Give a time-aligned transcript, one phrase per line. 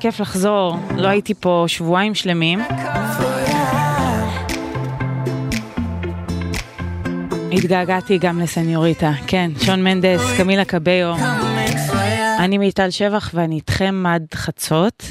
[0.00, 2.60] כיף לחזור, לא הייתי פה שבועיים שלמים.
[7.52, 11.14] התגעגעתי גם לסניוריטה, כן, שון מנדס, קמילה קביו.
[12.38, 15.02] אני מיטל שבח ואני איתכם עד חצות,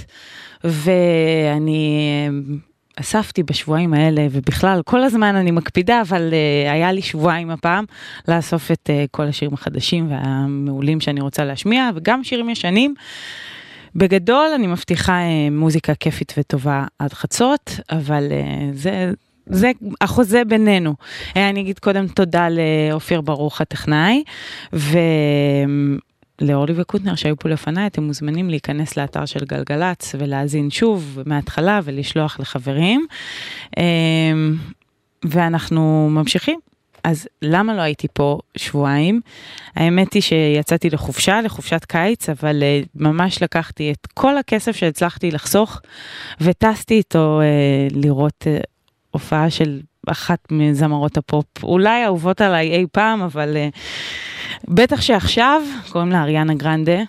[0.63, 2.55] ואני אה,
[2.99, 7.85] אספתי בשבועיים האלה, ובכלל, כל הזמן אני מקפידה, אבל uh, היה לי שבועיים הפעם
[8.27, 12.93] לאסוף את uh, כל השירים החדשים והמעולים שאני רוצה להשמיע, וגם שירים ישנים.
[13.95, 19.11] בגדול אני מבטיחה אה, מוזיקה כיפית וטובה עד חצות, אבל אה, זה...
[19.51, 20.95] זה החוזה בינינו.
[21.37, 24.23] אה, אני אגיד קודם תודה לאופיר ברוך הטכנאי,
[26.41, 32.39] ולאורלי וקוטנר שהיו פה לפניי, אתם מוזמנים להיכנס לאתר של גלגלצ ולהאזין שוב מההתחלה ולשלוח
[32.39, 33.05] לחברים.
[35.23, 36.59] ואנחנו ממשיכים
[37.03, 39.21] אז למה לא הייתי פה שבועיים?
[39.75, 45.81] האמת היא שיצאתי לחופשה, לחופשת קיץ, אבל אה, ממש לקחתי את כל הכסף שהצלחתי לחסוך
[46.41, 48.59] וטסתי איתו אה, לראות אה,
[49.11, 53.57] הופעה של אחת מזמרות הפופ, אולי אהובות עליי אי פעם, אבל
[54.67, 57.01] בטח שעכשיו, קוראים לה אריאנה גרנדה.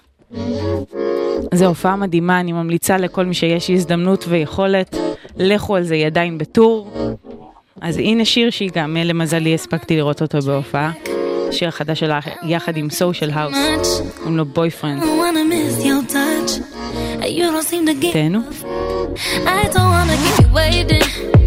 [1.55, 4.97] זו הופעה מדהימה, אני ממליצה לכל מי שיש הזדמנות ויכולת,
[5.37, 6.91] לכו על זה, ידיים בטור.
[7.81, 10.93] אז הנה שיר שהיא גם, אה, למזלי הספקתי לראות אותו בהופעה.
[11.51, 15.03] שיר חדש שלה יחד עם Social House, קוראים לו Boyfriend.
[18.13, 18.41] תהנו.
[19.47, 21.40] I don't wanna keep you waiting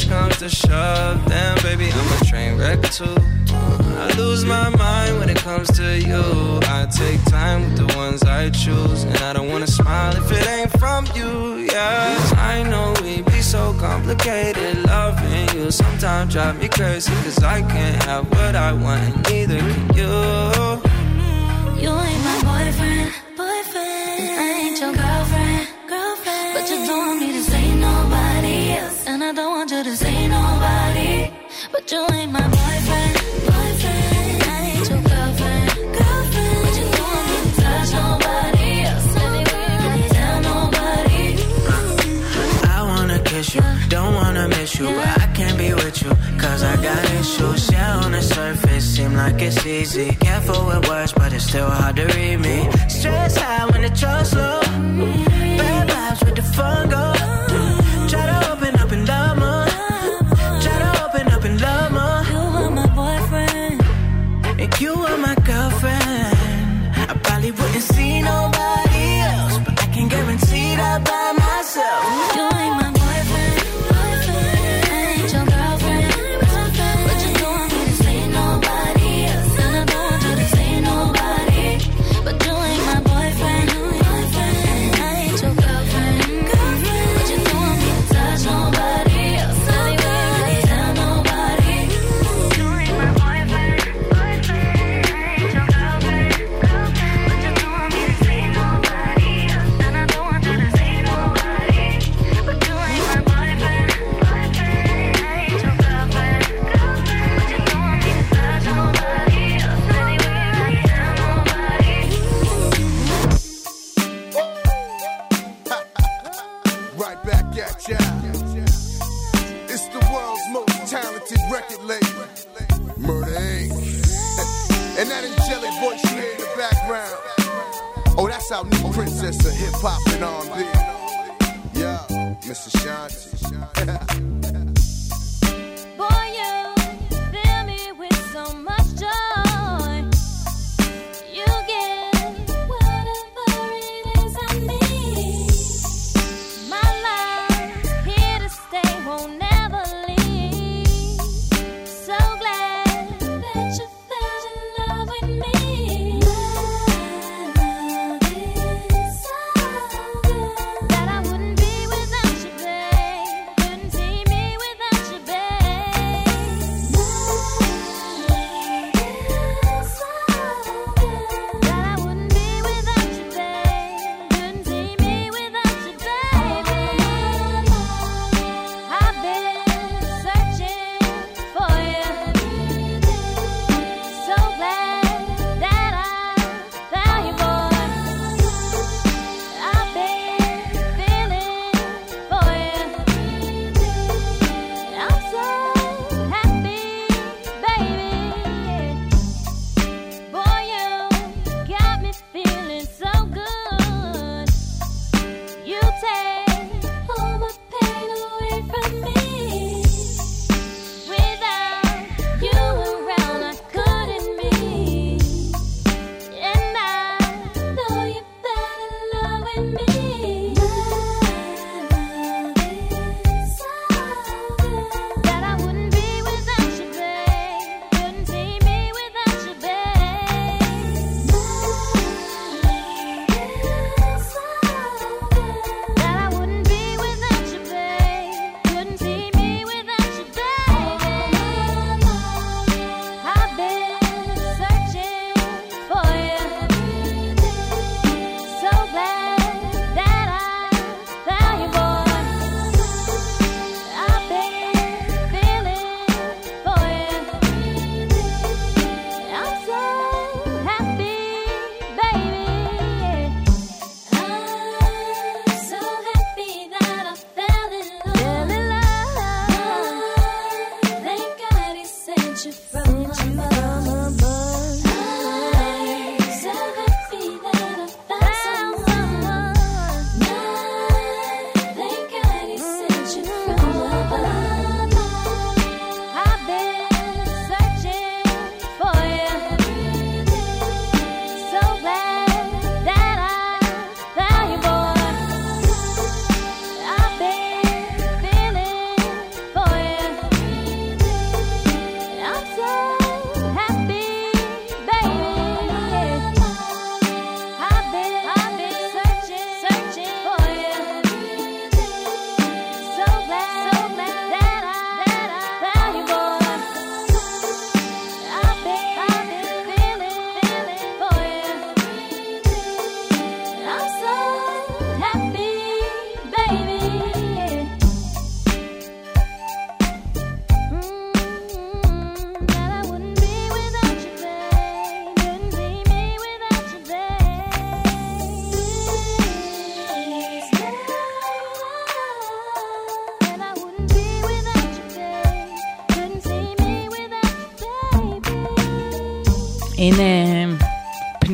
[0.00, 3.16] push comes to shove, damn baby, I'm a train wreck too.
[3.52, 6.60] I lose my mind when it comes to you.
[6.64, 10.46] I take time with the ones I choose, and I don't wanna smile if it
[10.46, 11.66] ain't from you.
[11.72, 12.16] yeah.
[12.36, 14.84] I know we be so complicated.
[14.84, 19.58] Loving you sometimes drive me crazy, cause I can't have what I want, and neither
[19.58, 20.12] can you.
[21.82, 23.29] You ain't my boyfriend.
[29.22, 31.30] And I don't want you to see nobody,
[31.70, 33.16] but you ain't my boyfriend,
[34.48, 35.68] ain't your girlfriend.
[35.98, 39.76] But you don't want me to touch nobody else anyway.
[39.84, 41.24] Don't tell nobody.
[42.64, 46.62] I wanna kiss you, don't wanna miss you, but I can't be with you, cause
[46.62, 47.70] I got issues.
[47.70, 50.14] Yeah, on the surface, seem like it's easy.
[50.14, 52.70] Careful with words, but it's still hard to read me.
[52.88, 54.60] Stress high when the trust low.
[55.60, 56.88] Bad vibes with the fun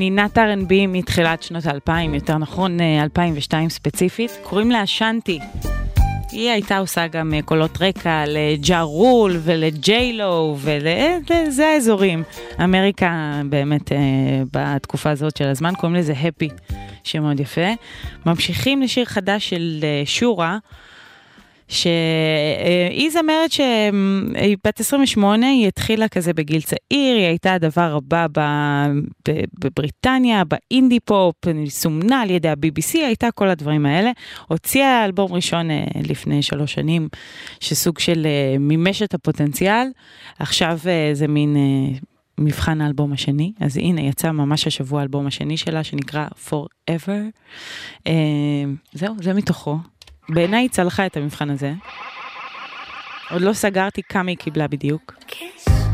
[0.06, 5.38] הנה פנינת R&B מתחילת שנות האלפיים, יותר נכון אה, 2002 ספציפית, קוראים לה אשנטי.
[6.32, 12.22] היא הייתה עושה גם אה, קולות רקע לג'ה רול ולג'יילו וזה האזורים.
[12.64, 13.98] אמריקה באמת אה,
[14.52, 16.48] בתקופה הזאת של הזמן, קוראים לזה הפי,
[17.04, 17.70] שמאוד יפה.
[18.26, 20.58] ממשיכים לשיר חדש של אה, שורה.
[21.68, 28.26] שהיא זמרת שהיא בת 28, היא התחילה כזה בגיל צעיר, היא הייתה הדבר הבא
[29.58, 31.34] בבריטניה, באינדי פופ,
[31.68, 34.10] סומנה על ידי ה-BBC, הייתה כל הדברים האלה.
[34.48, 37.08] הוציאה אלבום ראשון אה, לפני שלוש שנים,
[37.60, 39.88] שסוג של אה, מימש את הפוטנציאל,
[40.38, 41.56] עכשיו אה, זה מין...
[42.40, 47.20] מבחן האלבום השני, אז הנה יצא ממש השבוע האלבום השני שלה שנקרא Forever.
[48.92, 49.78] זהו, זה מתוכו.
[50.28, 51.72] בעיניי היא צלחה את המבחן הזה.
[53.30, 55.14] עוד לא סגרתי כמה היא קיבלה בדיוק.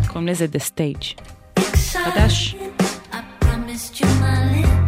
[0.07, 1.23] קוראים לזה The Stage.
[1.93, 2.55] חדש.
[3.13, 4.82] I promised you my lips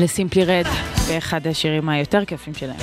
[0.00, 0.66] אלה סימפלי רד,
[1.08, 2.76] באחד השירים היותר כיפים שלהם.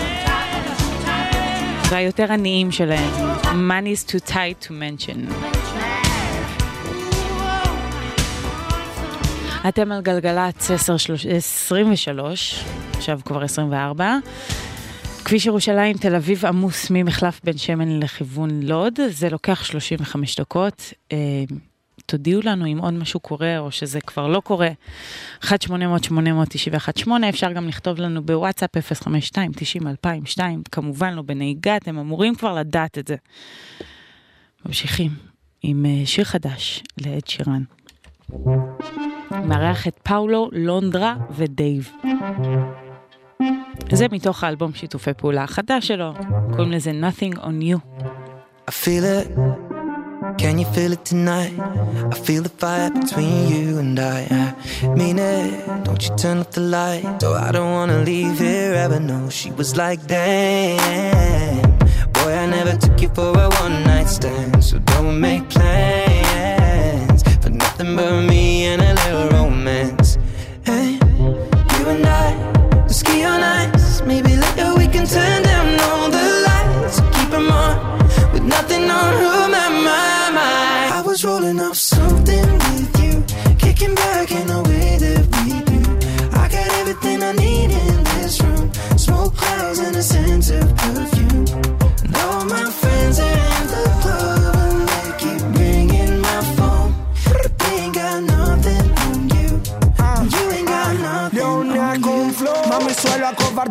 [1.89, 3.09] והיותר עניים שלהם.
[3.43, 5.33] Money is too tight to mention.
[9.67, 12.63] אתם על גלגלצ 23,
[12.97, 14.17] עכשיו כבר 24.
[15.25, 20.93] כביש ירושלים, תל אביב עמוס ממחלף בן שמן לכיוון לוד, זה לוקח 35 דקות.
[21.11, 21.17] אה,
[22.05, 24.69] תודיעו לנו אם עוד משהו קורה או שזה כבר לא קורה.
[25.43, 30.39] 1-800-891-8, אפשר גם לכתוב לנו בוואטסאפ 052-90-2002,
[30.71, 33.15] כמובן לא בנהיגה, אתם אמורים כבר לדעת את זה.
[34.65, 35.11] ממשיכים
[35.63, 37.63] עם אה, שיר חדש לעד שירן.
[39.31, 41.91] מארח את פאולו, לונדרה ודייב.
[43.91, 46.13] זה מתוך האלבום שיתופי פעולה החדש שלו,
[46.51, 48.03] קוראים לזה Nothing on You.
[48.69, 49.66] I feel it.
[50.37, 51.53] Can you feel it tonight?
[51.59, 54.55] I feel the fire between you and I.
[54.83, 55.83] I mean it.
[55.83, 57.23] Don't you turn off the light.
[57.23, 58.99] Oh, I don't wanna leave here ever.
[58.99, 61.77] No, she was like, damn.
[62.13, 64.63] Boy, I never took you for a one night stand.
[64.63, 69.46] So don't make plans for nothing but me and a little romance.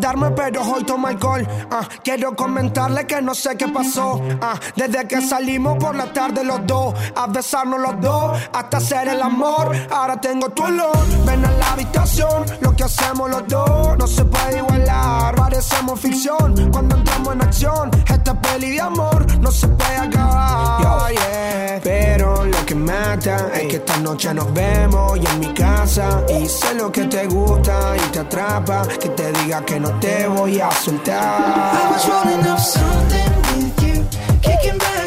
[0.06, 1.44] Darma pero hoy tomo alcohol.
[1.72, 4.20] Ah, quiero comentarle que no sé qué pasó.
[4.40, 9.08] Ah, desde que salimos por la tarde los dos, a besarnos los dos, hasta hacer
[9.08, 9.76] el amor.
[9.90, 10.96] Ahora tengo tu olor.
[11.26, 15.34] Ven a la habitación, lo que hacemos los dos no se puede igualar.
[15.34, 17.90] Parecemos ficción cuando entramos en acción.
[18.06, 20.82] Esta peli de amor no se puede acabar.
[20.82, 21.80] Yo, yeah.
[21.82, 26.22] Pero lo que mata es que esta noche nos vemos y en mi casa.
[26.28, 28.82] Y sé lo que te gusta y te atrapa.
[28.86, 31.90] Que te diga que no te voy a I soltar.
[31.92, 34.06] was rolling up something with you,
[34.42, 35.05] kicking back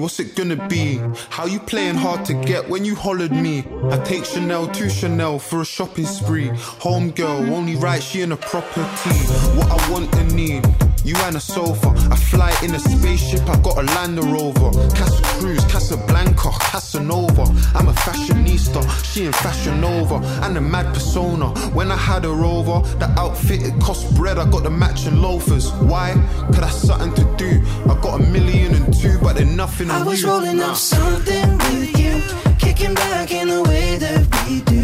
[0.00, 1.00] what's it gonna be?
[1.30, 3.64] How you playing hard to get when you hollered me?
[3.90, 6.50] I take Chanel to Chanel for a shopping spree.
[6.80, 9.24] Home girl, only right, she in a proper tee.
[9.56, 10.64] What I want and need,
[11.04, 11.88] you and a sofa.
[12.10, 14.70] I fly in a spaceship, I got a Land Rover.
[14.94, 17.42] Casa Cruz, Casablanca, Casanova.
[17.74, 20.16] I'm a fashionista, she in Fashion Nova.
[20.42, 21.48] And a mad persona.
[21.70, 25.70] When I had her over, the outfit it cost bread, I got the matching loafers.
[25.72, 26.12] Why?
[26.46, 27.62] Cause that's something to do.
[27.90, 31.98] I got a million and two, but they're nothing I was rolling up something with
[31.98, 32.22] you,
[32.58, 34.82] kicking back in the way that we do.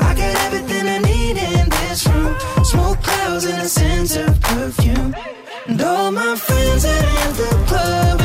[0.00, 2.34] I got everything I need in this room.
[2.64, 5.14] Smoke clouds and a sense of perfume.
[5.66, 8.23] And all my friends are in the club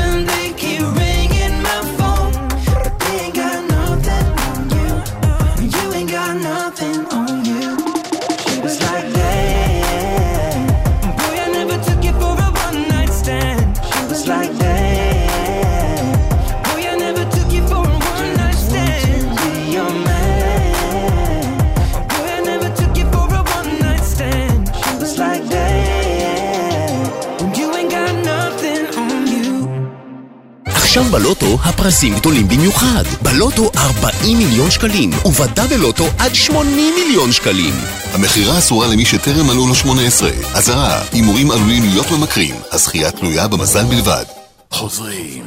[30.89, 33.03] עכשיו בלוטו הפרסים גדולים במיוחד.
[33.21, 37.73] בלוטו 40 מיליון שקלים, ובדאבל לוטו עד 80 מיליון שקלים.
[38.13, 40.29] המכירה אסורה למי שטרם מלאו לו 18.
[40.53, 42.55] אזהרה, הימורים עלולים להיות ממכרים.
[42.71, 44.25] הזכייה תלויה במזל בלבד.
[44.71, 45.43] חוזרים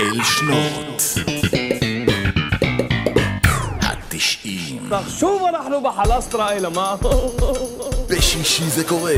[0.00, 1.02] אל שנות
[4.92, 5.18] התשעים.
[5.18, 6.94] שוב אנחנו בחלסטרה אלה, מה?
[8.08, 9.14] בשישי זה קורה.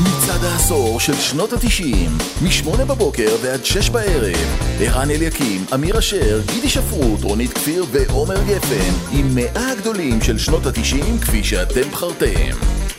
[0.00, 2.10] מצעד העשור של שנות התשעים,
[2.42, 4.58] משמונה בבוקר ועד שש בערב.
[4.80, 10.66] ערן אליקים, אמיר אשר, גידי שפרוט, רונית כפיר ועומר גפן, עם מאה הגדולים של שנות
[10.66, 12.93] התשעים כפי שאתם בחרתם.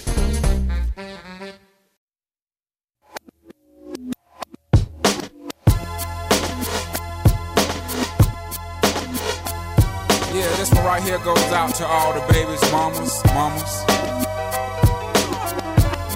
[11.86, 13.74] To all the babies, mamas, mamas.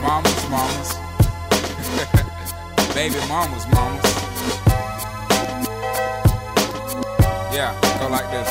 [0.01, 0.89] Mamas, mamas.
[2.95, 4.07] Baby mamas, mamas.
[7.53, 8.49] Yeah, go like this.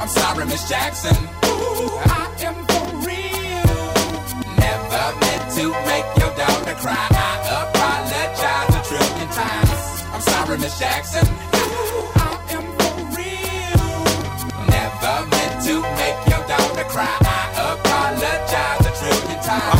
[0.00, 1.16] I'm sorry, Miss Jackson.
[1.44, 3.76] Ooh, I am for real.
[4.64, 7.06] Never meant to make your daughter cry.
[7.10, 7.26] I
[7.66, 10.04] apologize a trillion times.
[10.14, 11.39] I'm sorry, Miss Jackson.
[15.70, 17.16] To make your daughter cry.
[17.20, 19.79] I apologize a trillion times.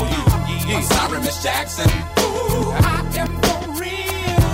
[0.05, 0.23] you.
[0.69, 0.77] Yeah.
[0.77, 1.89] I'm sorry, Miss Jackson.
[2.19, 4.45] Ooh, I am for real.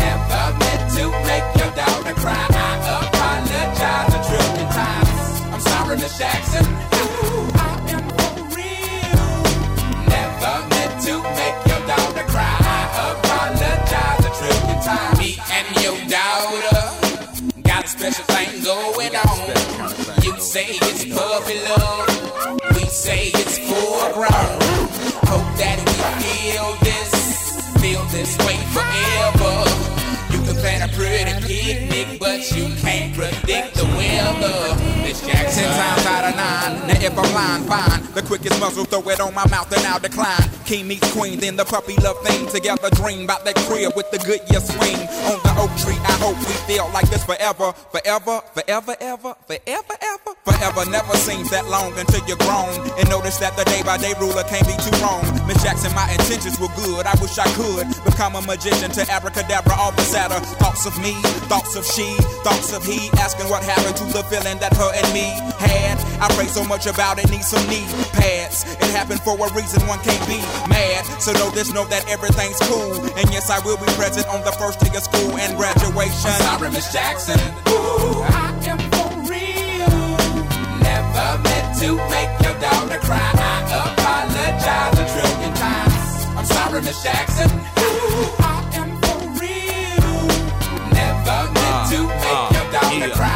[0.00, 2.46] Never meant to make your daughter cry.
[2.50, 2.72] I
[3.04, 5.40] apologize a trillion times.
[5.52, 6.64] I'm sorry, Miss Jackson.
[6.66, 9.26] Ooh, I am for real.
[10.14, 12.56] Never meant to make your daughter cry.
[12.60, 15.18] I apologize a trillion times.
[15.18, 16.80] Me and your daughter
[17.62, 19.48] got a special thing going on.
[20.24, 22.08] You say it's puppy love.
[22.74, 24.35] We say it's foreground.
[25.56, 27.12] That we feel this,
[27.80, 29.54] feel this way forever.
[30.32, 34.76] You can plan a pretty picnic, but you can't predict the weather.
[35.02, 36.35] Miss Jackson times out of
[36.86, 38.02] Now if I'm lying, fine.
[38.14, 40.48] The quickest muzzle, throw it on my mouth and I'll decline.
[40.64, 42.46] King meets queen, then the puppy love thing.
[42.46, 45.00] Together dream about that crib with the good year swing.
[45.30, 47.72] On the oak tree, I hope we feel like this forever.
[47.90, 50.32] Forever, forever, ever, forever, ever.
[50.46, 52.70] Forever never seems that long until you're grown.
[52.98, 55.26] And notice that the day by day ruler can't be too wrong.
[55.46, 57.06] Miss Jackson, my intentions were good.
[57.06, 60.38] I wish I could become a magician to abracadabra all the sadder.
[60.62, 61.18] Thoughts of me,
[61.50, 62.06] thoughts of she,
[62.46, 63.10] thoughts of he.
[63.18, 65.98] Asking what happened to the feeling that her and me had.
[66.22, 68.68] I pray so much about it, need some knee pads.
[68.76, 70.36] It happened for a reason, one can't be
[70.68, 71.02] mad.
[71.18, 72.92] So know this, know that everything's cool.
[73.16, 76.36] And yes, I will be present on the first day of school and graduation.
[76.44, 77.40] I'm sorry, Miss Jackson.
[77.72, 79.96] Ooh, I am for real.
[80.84, 83.30] Never meant to make your daughter cry.
[83.32, 83.64] I
[83.96, 86.36] apologize a trillion times.
[86.36, 87.48] I'm sorry, Miss Jackson.
[87.80, 90.12] Ooh, I am for real.
[90.92, 93.35] Never meant uh, to make uh, your daughter cry.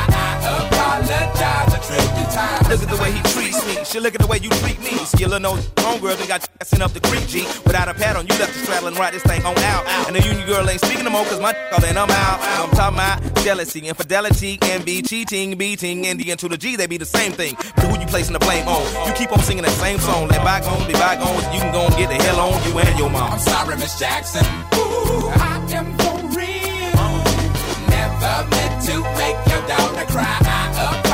[2.70, 3.84] Look at the way he treats me.
[3.84, 4.94] She look at the way you treat me.
[5.02, 7.42] Skillin' no homegirl, they got sent up the creek, G.
[7.66, 9.84] Without a pad on, you left the straddle and ride this thing on out.
[10.06, 12.38] And the union girl ain't speaking no more, cause my all in, I'm out.
[12.40, 16.96] I'm talking about jealousy, infidelity, envy, cheating, beating, and the to the G, they be
[16.96, 17.56] the same thing.
[17.74, 18.86] But who you placing the blame on?
[19.04, 20.28] You keep on singing that same song.
[20.28, 23.10] Let bygones be bygones, you can go and get the hell on you and your
[23.10, 23.32] mom.
[23.32, 24.46] I'm sorry, Miss Jackson.
[24.78, 27.18] Ooh, I am for real.
[27.90, 30.38] Never meant to make your daughter cry.
[30.40, 31.09] I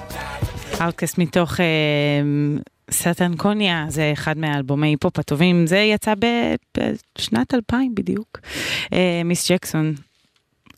[0.81, 1.65] אאוטקאסט מתוך אה,
[2.91, 6.13] Stankonia, זה אחד מהאלבומי היפ-הופ הטובים, זה יצא
[6.77, 8.39] בשנת 2000 בדיוק.
[8.93, 9.51] אה, Ms.
[9.51, 9.93] Jackson,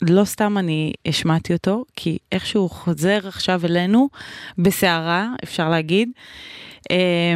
[0.02, 4.10] לא סתם אני השמעתי אותו, כי איכשהו הוא חוזר עכשיו אלינו
[4.58, 6.10] בסערה, אפשר להגיד.
[6.92, 7.36] אה,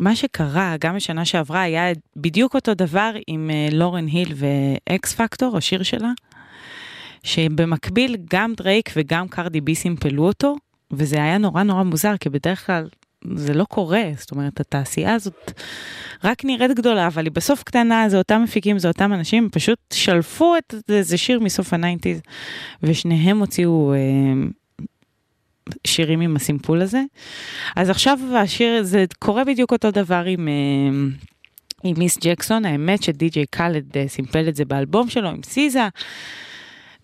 [0.00, 5.82] מה שקרה גם בשנה שעברה היה בדיוק אותו דבר עם לורן היל ו Ex-Factor, השיר
[5.82, 6.10] שלה.
[7.22, 10.56] שבמקביל גם דרייק וגם קרדי בי סימפלו אותו,
[10.92, 12.88] וזה היה נורא נורא מוזר, כי בדרך כלל
[13.34, 15.52] זה לא קורה, זאת אומרת, התעשייה הזאת
[16.24, 20.56] רק נראית גדולה, אבל היא בסוף קטנה, זה אותם מפיקים, זה אותם אנשים, פשוט שלפו
[20.56, 22.20] את זה, זה שיר מסוף ה nineties,
[22.82, 23.94] ושניהם הוציאו...
[23.94, 23.98] אה,
[25.86, 27.02] שירים עם הסימפול הזה.
[27.76, 31.08] אז עכשיו השיר, זה קורה בדיוק אותו דבר עם, אה,
[31.84, 35.88] עם מיס ג'קסון, האמת שדי.ג'יי קאלד אה, סימפל את זה באלבום שלו עם סיזה.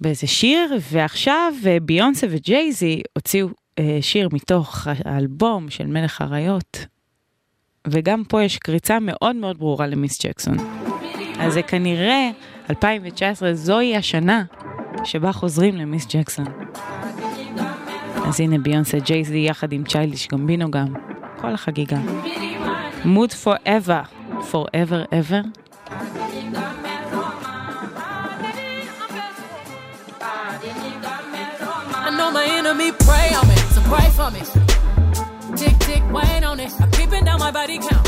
[0.00, 3.48] באיזה שיר, ועכשיו אה, ביונסה וג'ייזי הוציאו
[4.00, 6.86] שיר מתוך האלבום של מלך האריות,
[7.86, 10.56] וגם פה יש קריצה מאוד מאוד ברורה למיס ג'קסון.
[11.38, 12.30] אז זה כנראה
[12.70, 14.44] 2019, זוהי השנה
[15.04, 16.46] שבה חוזרים למיס ג'קסון.
[18.26, 20.86] אז הנה ביונסה ג'ייזי יחד עם צ'יילדיש גמבינו גם,
[21.40, 21.98] כל החגיגה.
[23.06, 24.02] mood forever,
[24.50, 25.44] forever ever.
[32.08, 34.40] I know my enemy pray on me, pray for me.
[35.56, 36.72] Tick, tick, wait on it.
[36.80, 38.06] I'm creeping down my body count.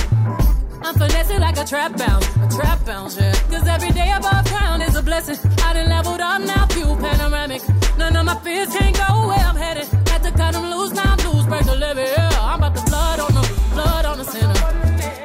[0.83, 3.33] I'm finessing like a trap bounce, a trap bounce, yeah.
[3.51, 5.39] Cause every day above ground is a blessing.
[5.63, 7.63] I done leveled up now, view panoramic.
[7.99, 9.87] None of my fears can't go where I'm headed.
[10.09, 12.31] Had to cut them loose, now I'm loose, break the levee, yeah.
[12.41, 13.43] I'm about to flood on the,
[13.75, 14.61] flood on the center.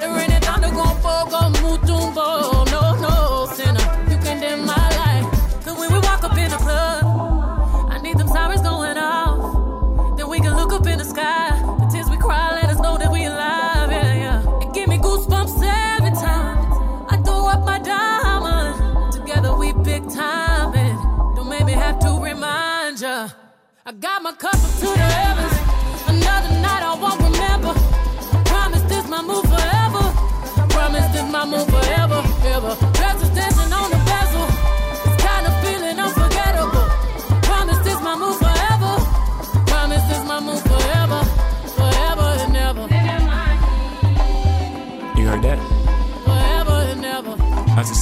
[0.01, 2.25] The rain and thunder gon' fall, go mutumbo.
[2.51, 2.72] No, no,
[17.13, 19.13] I throw up my diamond.
[19.13, 20.73] Together we pick time.
[20.75, 20.97] And
[21.35, 23.29] don't make me have to remind ya.
[23.85, 25.55] I got my cup up to the heavens.
[26.07, 27.73] Another night I won't remember.
[28.45, 30.03] Promise this my move forever.
[30.69, 32.23] Promise this my move forever.
[32.45, 32.92] Ever.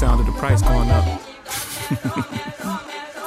[0.02, 1.06] Sound of the price going up.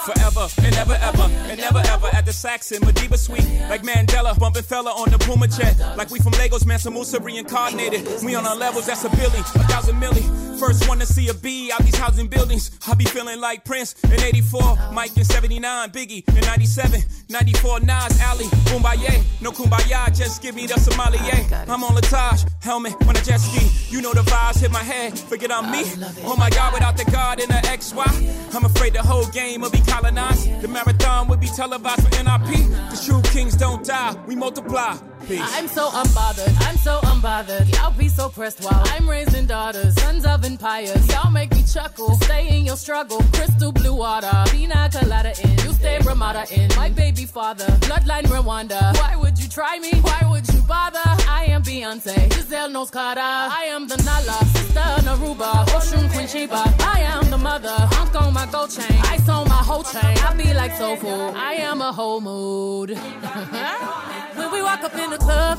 [0.05, 3.47] Forever and never ever and never ever at the Saxon Madiba Suite.
[3.71, 5.79] Like Mandela, bumping fella on the Puma jet.
[5.97, 8.25] Like we from Lagos, Mansa Musa reincarnated.
[8.25, 10.44] We on our levels, that's a billy, a thousand milli.
[10.59, 12.71] First one to see a B out these housing buildings.
[12.89, 18.21] I be feeling like Prince in 84, Mike in 79, Biggie in 97, 94, Nas,
[18.23, 19.23] Ali, Kumbaya.
[19.43, 21.45] No Kumbaya, just give me the sommelier.
[21.69, 23.95] I'm on Latage, helmet on a jet ski.
[23.95, 25.83] You know the vibes hit my head, forget I'm me.
[26.25, 29.71] Oh my God, without the God and the XY, I'm afraid the whole game will
[29.71, 30.63] be colonized.
[30.63, 32.71] The marathon will be televised for NIP.
[32.91, 34.97] The true kings don't die, we multiply.
[35.27, 35.41] Peace.
[35.41, 37.75] I'm so unbothered, I'm so unbothered.
[37.77, 41.09] Y'all be so pressed while I'm raising daughters, sons of empires.
[41.09, 43.23] Y'all make me chuckle, stay in your struggle.
[43.33, 45.51] Crystal blue water, pina colada in.
[45.65, 46.69] You stay Ramada in.
[46.77, 48.95] My baby father, bloodline Rwanda.
[48.99, 49.93] Why would you try me?
[50.01, 50.94] Why would you bother?
[51.37, 53.21] I am Beyonce, Giselle knows Carter.
[53.21, 56.63] I am the Nala, sister Naruba, Oshun Queen Sheba.
[56.79, 58.97] I am the mother, Hunk on my gold chain.
[59.15, 60.17] Ice on my whole chain.
[60.29, 62.91] I be like soulful, I am a whole mood.
[64.39, 65.59] when we walk up in the club,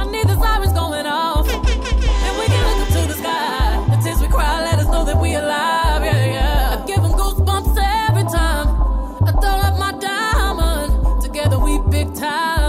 [0.00, 1.46] I need the sirens going off.
[1.48, 3.86] And we can look up to the sky.
[3.90, 6.02] The tears we cry let us know that we alive.
[6.02, 6.82] Yeah, yeah.
[6.82, 7.76] I give them goosebumps
[8.08, 8.66] every time.
[9.28, 11.22] I throw up my diamond.
[11.22, 12.61] Together we big time.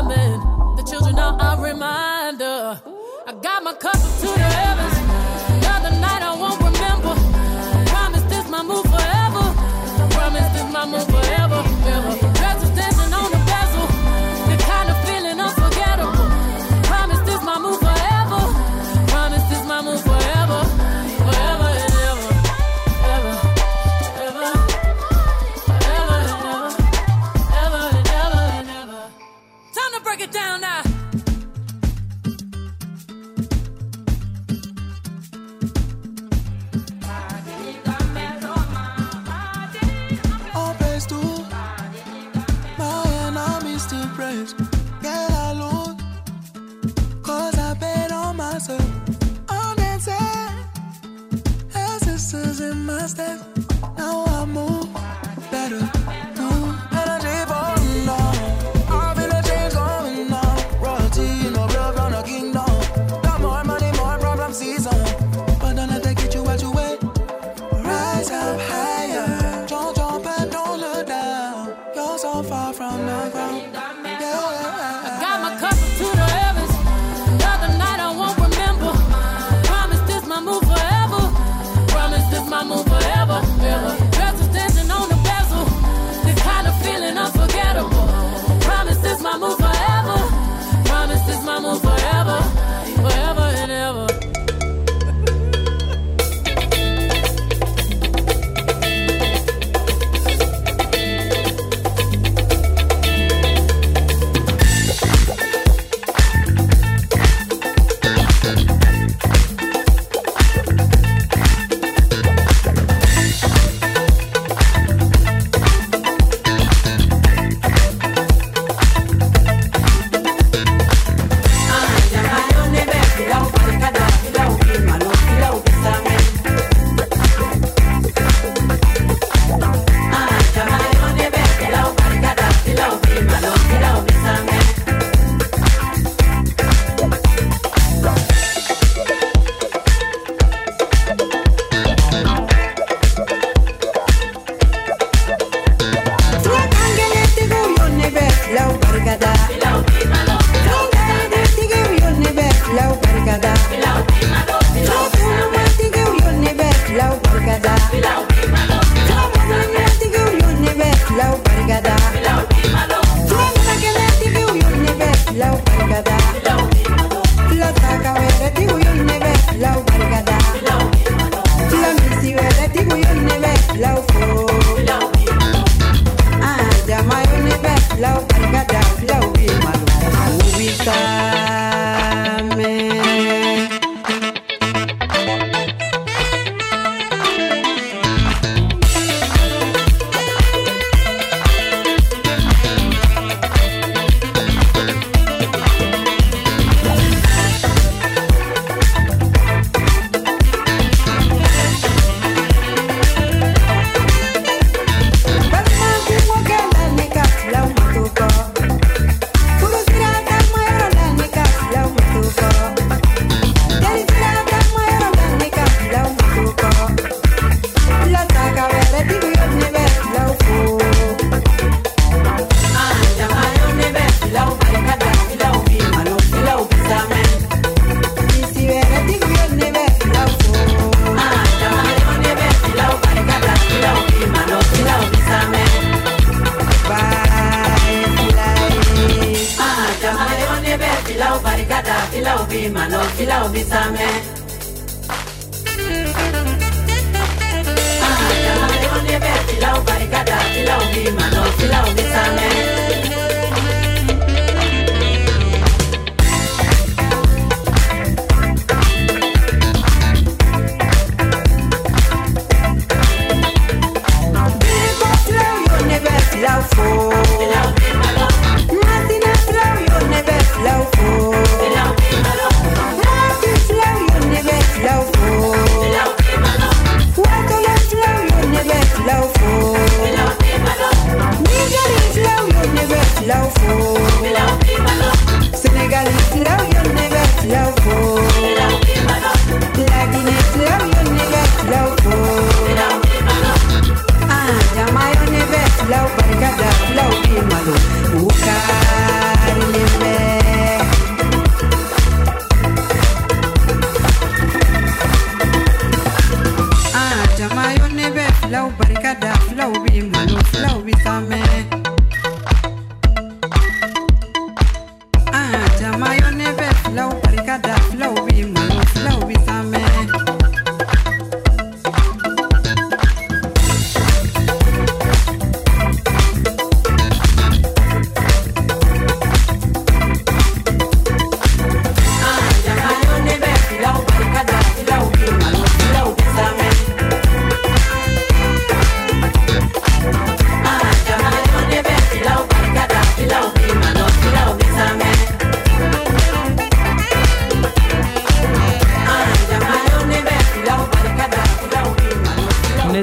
[53.03, 53.52] past that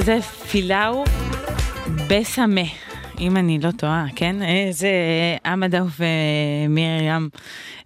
[0.01, 1.03] לזה פילאו
[2.09, 2.61] בסמה,
[3.19, 4.41] אם אני לא טועה, כן?
[4.41, 4.89] אה, זה
[5.45, 7.29] עמדאו ומרים,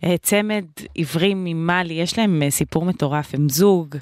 [0.03, 0.65] אה, צמד
[0.97, 3.95] עברים ממאלי, יש להם אה, סיפור מטורף, הם זוג,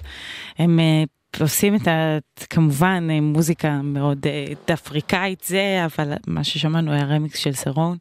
[0.57, 1.03] הם אה,
[1.39, 2.18] עושים את ה...
[2.49, 7.97] כמובן אה, מוזיקה מאוד אה, אפריקאית זה, אבל מה ששמענו היה רמיקס של סרון.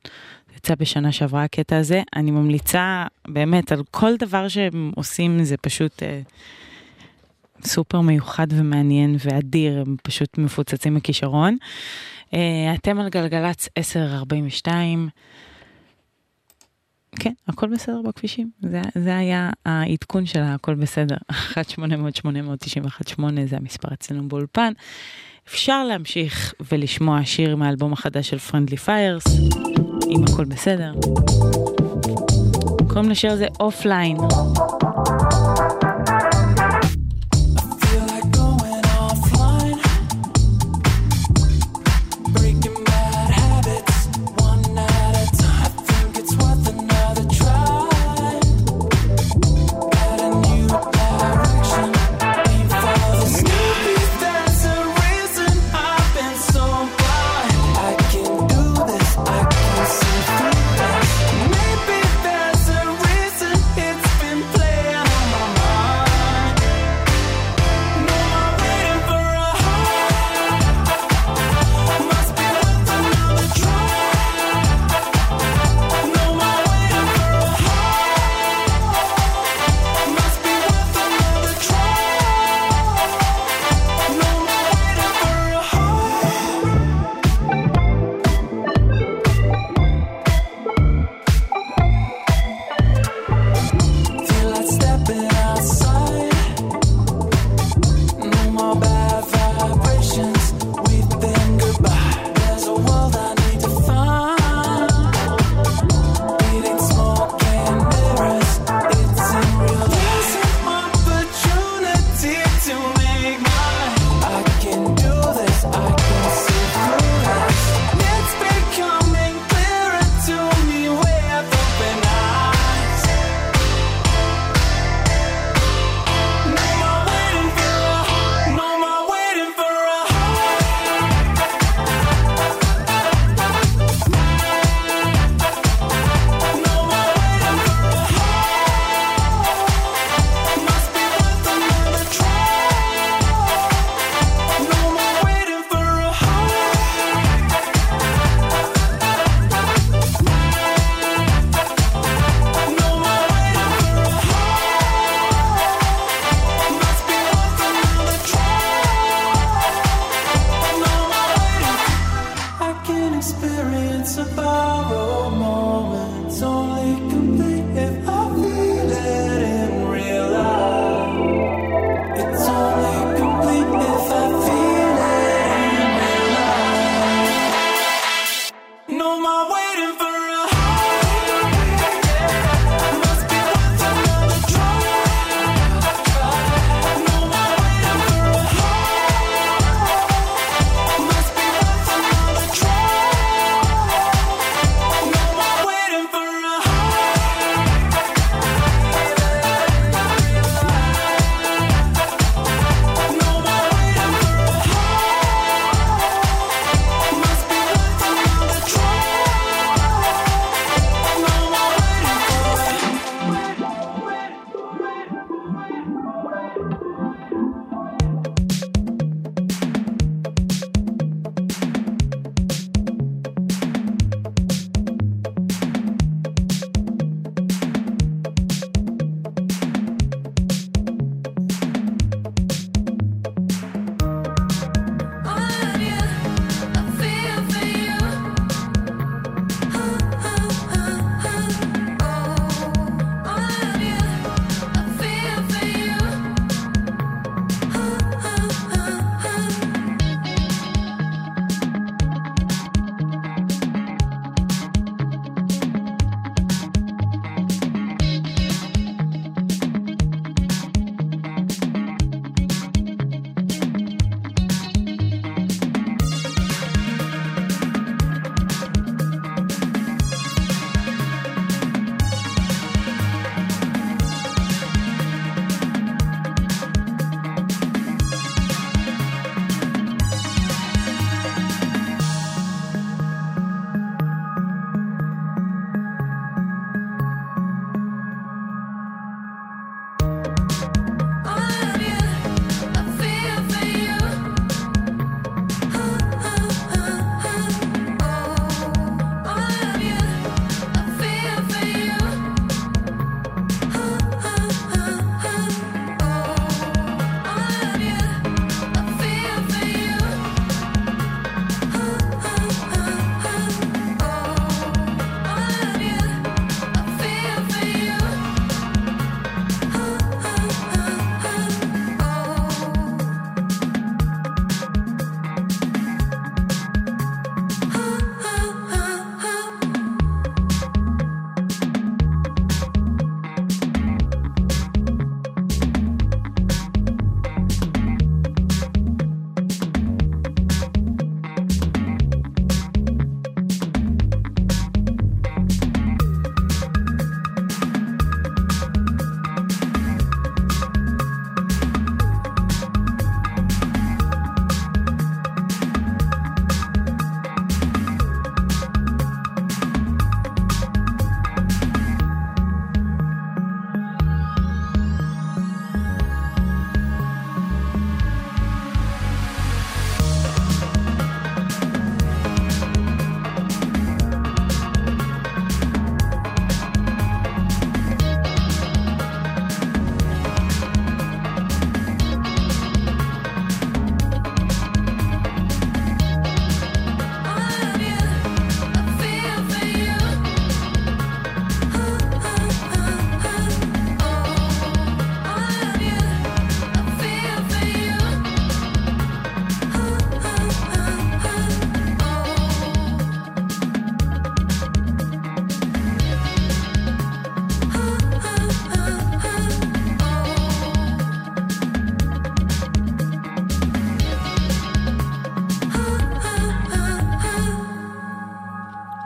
[0.56, 6.02] יצא בשנה שעברה הקטע הזה, אני ממליצה באמת על כל דבר שהם עושים, זה פשוט
[6.02, 6.20] אה,
[7.64, 11.56] סופר מיוחד ומעניין ואדיר, הם פשוט מפוצצים מכישרון.
[12.34, 15.08] אה, אתם על גלגלצ 1042.
[17.18, 24.28] כן, הכל בסדר בכבישים, זה, זה היה העדכון של הכל בסדר, 1-800-891-8 זה המספר אצלנו
[24.28, 24.72] באולפן.
[25.48, 29.24] אפשר להמשיך ולשמוע שיר מהאלבום החדש של פרנדלי פיירס,
[30.10, 30.92] אם הכל בסדר.
[32.88, 34.16] קוראים לשיר הזה אופליין.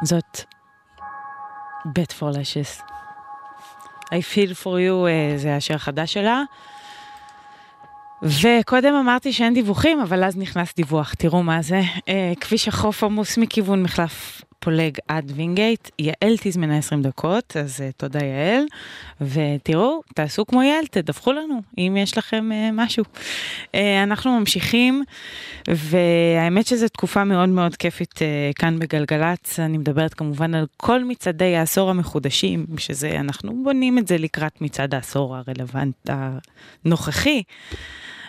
[0.07, 0.41] זאת
[1.85, 2.81] בית פור לשס.
[4.05, 6.43] I feel for you אה, זה השיר החדש שלה.
[8.23, 11.81] וקודם אמרתי שאין דיווחים, אבל אז נכנס דיווח, תראו מה זה.
[12.09, 17.91] אה, כביש החוף עמוס מכיוון מחלף פולג עד וינגייט, יעל תזמנה 20 דקות, אז אה,
[17.97, 18.65] תודה יעל.
[19.21, 23.05] ותראו, תעשו כמו יעל, תדווחו לנו אם יש לכם אה, משהו.
[23.75, 25.05] אה, אנחנו ממשיכים,
[25.69, 29.61] והאמת שזו תקופה מאוד מאוד כיפית אה, כאן בגלגלצ.
[29.61, 34.95] אני מדברת כמובן על כל מצעדי העשור המחודשים, שזה, אנחנו בונים את זה לקראת מצעד
[34.95, 36.11] העשור הרלוונט
[36.85, 37.43] הנוכחי.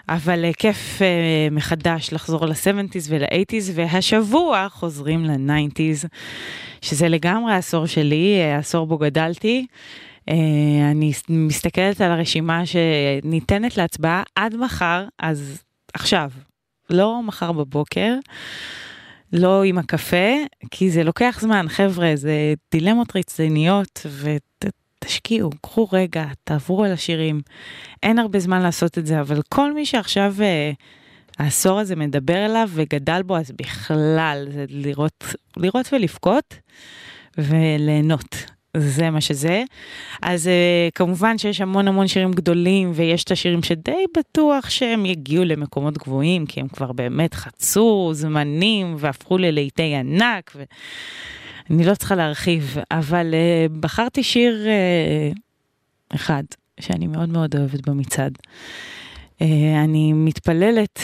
[0.09, 6.07] אבל אה, כיף uh, מחדש לחזור ל-70's ול-80's, והשבוע חוזרים ל-90's,
[6.81, 9.65] שזה לגמרי העשור שלי, אה, העשור בו גדלתי.
[10.91, 16.31] אני מסתכלת על הרשימה שניתנת להצבעה עד מחר, אז עכשיו,
[16.89, 18.13] לא מחר בבוקר.
[19.33, 20.33] לא עם הקפה,
[20.71, 24.05] כי זה לוקח זמן, חבר'ה, זה דילמות רציניות,
[24.97, 27.41] ותשקיעו, קחו רגע, תעברו על השירים.
[28.03, 30.71] אין הרבה זמן לעשות את זה, אבל כל מי שעכשיו אה,
[31.39, 35.23] העשור הזה מדבר אליו וגדל בו, אז בכלל, זה לראות,
[35.57, 36.55] לראות ולבכות
[37.37, 38.35] וליהנות.
[38.77, 39.63] זה מה שזה.
[40.21, 45.45] אז uh, כמובן שיש המון המון שירים גדולים, ויש את השירים שדי בטוח שהם יגיעו
[45.45, 50.51] למקומות גבוהים, כי הם כבר באמת חצו זמנים והפכו ללהיטי ענק.
[50.55, 50.63] ו...
[51.69, 56.43] אני לא צריכה להרחיב, אבל uh, בחרתי שיר uh, אחד
[56.79, 58.37] שאני מאוד מאוד אוהבת במצעד.
[59.39, 59.43] Uh,
[59.83, 60.99] אני מתפללת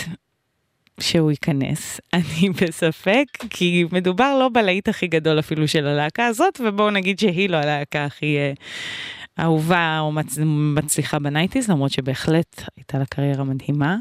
[1.00, 2.00] שהוא ייכנס.
[2.14, 7.50] אני בספק, כי מדובר לא בלהיט הכי גדול אפילו של הלהקה הזאת, ובואו נגיד שהיא
[7.50, 8.54] לא הלהקה הכי אה,
[9.40, 10.38] אהובה או מצ...
[10.76, 13.98] מצליחה בנייטיז, למרות שבהחלט הייתה לה קריירה מדהימה.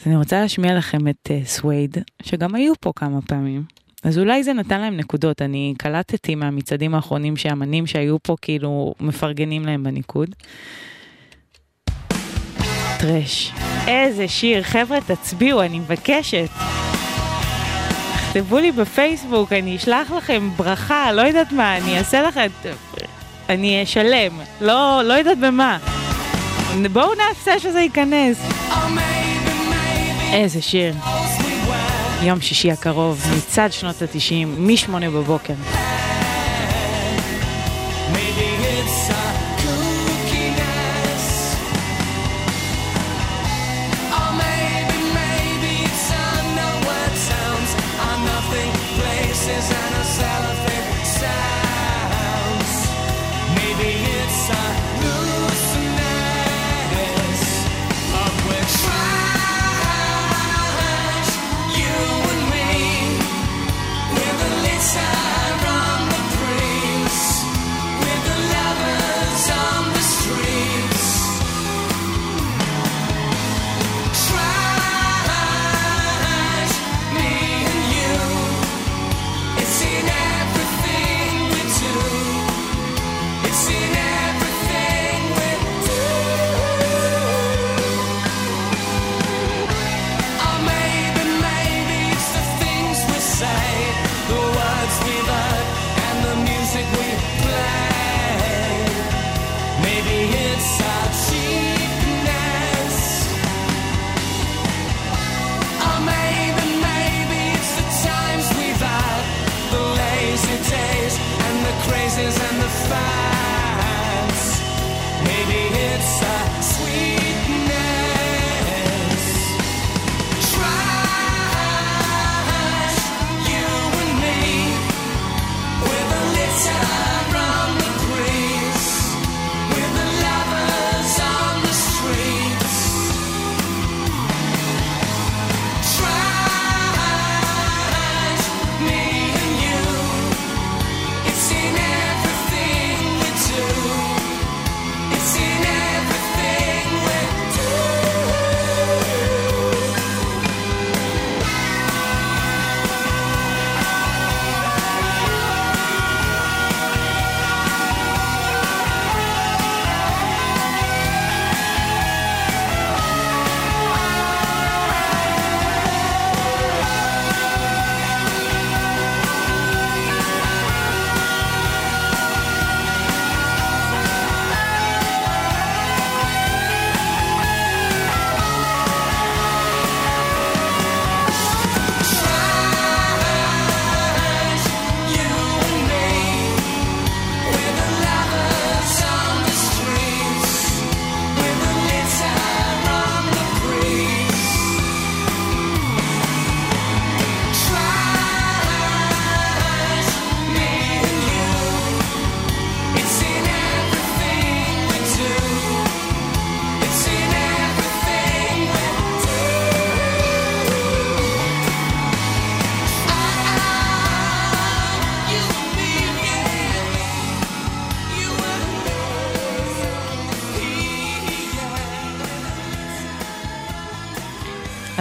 [0.00, 3.64] אז אני רוצה להשמיע לכם את uh, סווייד, שגם היו פה כמה פעמים.
[4.04, 9.66] אז אולי זה נתן להם נקודות, אני קלטתי מהמצעדים האחרונים שהאמנים שהיו פה כאילו מפרגנים
[9.66, 10.34] להם בניקוד.
[12.98, 13.52] טרש.
[13.86, 16.48] איזה שיר, חבר'ה תצביעו, אני מבקשת.
[18.16, 22.46] תכתבו לי בפייסבוק, אני אשלח לכם ברכה, לא יודעת מה, אני אעשה לכם...
[23.48, 25.78] אני אשלם, לא, לא יודעת במה.
[26.92, 28.38] בואו נעשה שזה ייכנס.
[30.32, 30.94] איזה שיר.
[32.22, 35.54] יום שישי הקרוב, מצד שנות התשעים, משמונה בבוקר.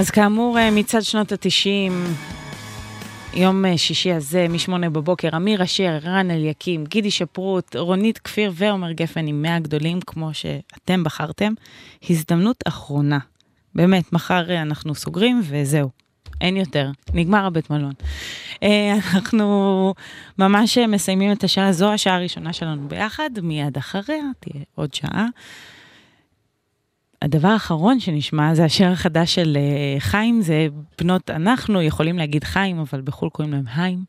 [0.03, 2.03] אז כאמור, אה, מצד שנות התשעים,
[3.33, 8.91] יום אה, שישי הזה, מ-8 בבוקר, אמיר אשר, רן אליקים, גידי שפרוט, רונית כפיר ועומר
[8.91, 11.53] גפן עם 100 גדולים, כמו שאתם בחרתם.
[12.09, 13.19] הזדמנות אחרונה.
[13.75, 15.89] באמת, מחר אה, אנחנו סוגרים וזהו.
[16.41, 17.93] אין יותר, נגמר הבית מלון.
[19.13, 19.93] אנחנו
[20.39, 25.27] ממש מסיימים את השעה, זו השעה הראשונה שלנו ביחד, מיד אחריה תהיה עוד שעה.
[27.23, 30.67] הדבר האחרון שנשמע זה השיר החדש של אה, חיים, זה
[30.99, 34.03] בנות, אנחנו יכולים להגיד חיים, אבל בחו"ל קוראים להם היים.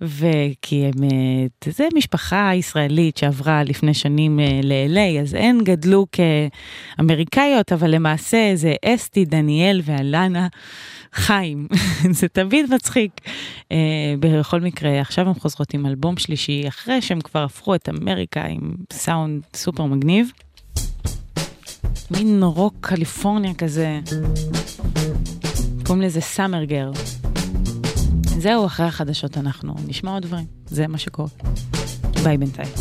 [0.00, 6.06] וכי הם, אה, זה משפחה ישראלית שעברה לפני שנים אה, ל-LA, אז הן גדלו
[6.98, 10.48] כאמריקאיות, אבל למעשה זה אסתי, דניאל ואלנה
[11.12, 11.68] חיים.
[12.18, 13.12] זה תמיד מצחיק.
[14.20, 18.74] בכל מקרה, עכשיו הן חוזרות עם אלבום שלישי, אחרי שהם כבר הפכו את אמריקה עם
[18.92, 20.30] סאונד סופר מגניב.
[22.10, 24.00] מין רוק קליפורניה כזה.
[25.84, 26.92] קוראים לזה סאמר גרל.
[28.38, 30.46] זהו, אחרי החדשות אנחנו נשמע עוד דברים.
[30.66, 31.28] זה מה שקורה.
[32.24, 32.72] ביי בינתיים.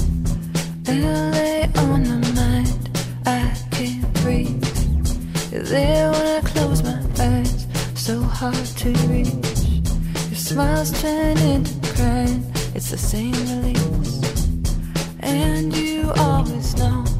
[15.21, 17.14] And you always know,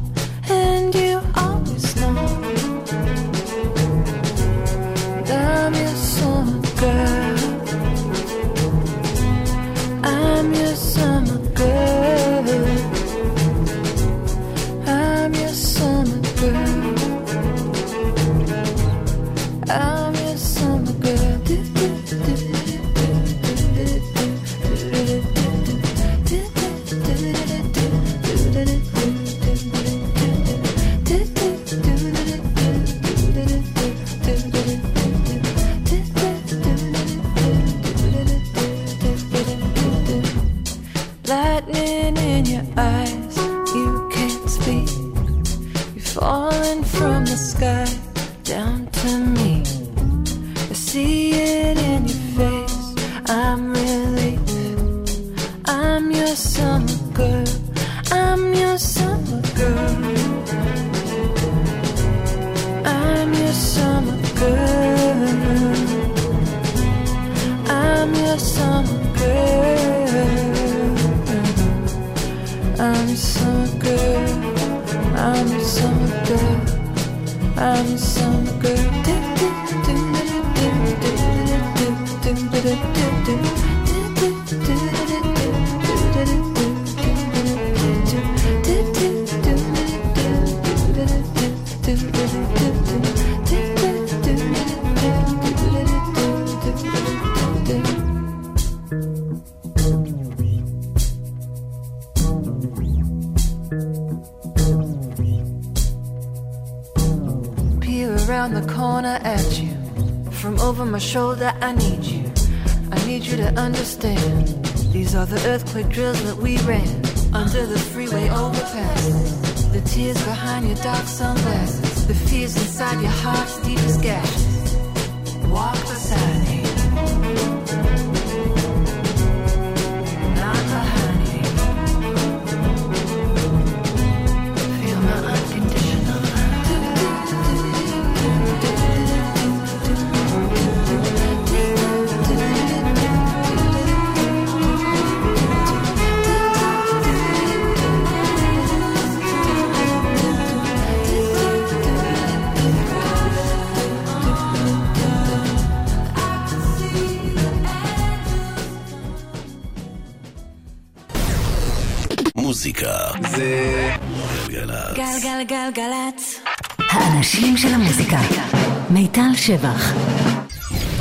[169.45, 169.83] שבח.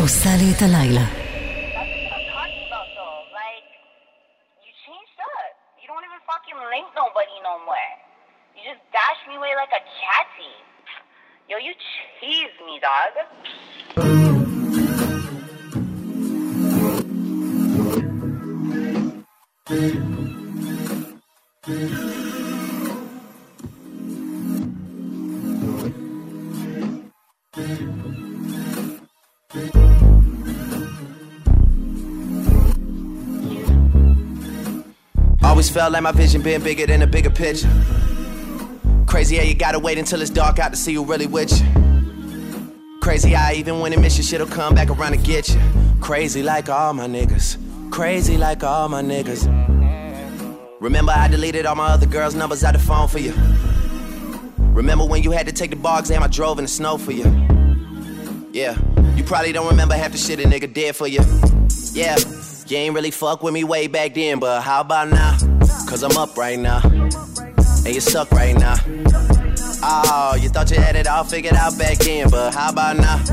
[0.01, 1.07] עושה לי את הלילה.
[5.81, 7.91] You don't even fucking link nobody no more.
[8.55, 10.55] You just dash me away like a chatty.
[11.51, 11.72] Yo, you
[12.20, 13.12] cheese me, dog.
[21.70, 22.34] Always
[35.76, 37.69] Felt like my vision being bigger than a bigger picture.
[39.07, 42.78] Crazy how you gotta wait until it's dark out to see who really with you.
[43.01, 45.59] Crazy how even when it miss you, shit'll come back around to get you.
[45.99, 47.57] Crazy like all my niggas.
[47.91, 49.43] Crazy like all my niggas.
[50.80, 53.34] Remember, I deleted all my other girls' numbers out the phone for you.
[54.73, 57.11] Remember when you had to take the bar exam I drove in the snow for
[57.11, 57.26] you?
[58.53, 58.78] Yeah,
[59.17, 61.19] you probably don't remember half the shit a nigga did for you.
[61.91, 62.15] Yeah,
[62.65, 65.35] you ain't really fuck with me way back then, but how about now?
[65.96, 66.82] Cause I'm up right now.
[66.84, 68.76] And you suck right now.
[69.82, 73.24] Oh, you thought you had it all figured out back then, but how about now?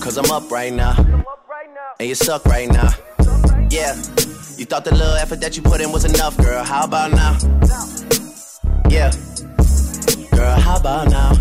[0.00, 0.94] Cause I'm up right now.
[1.98, 2.90] And you suck right now.
[3.70, 3.96] Yeah,
[4.56, 6.62] you thought the little effort that you put in was enough, girl.
[6.62, 7.36] How about now?
[8.88, 9.10] Yeah.
[10.30, 11.34] Girl, how about now?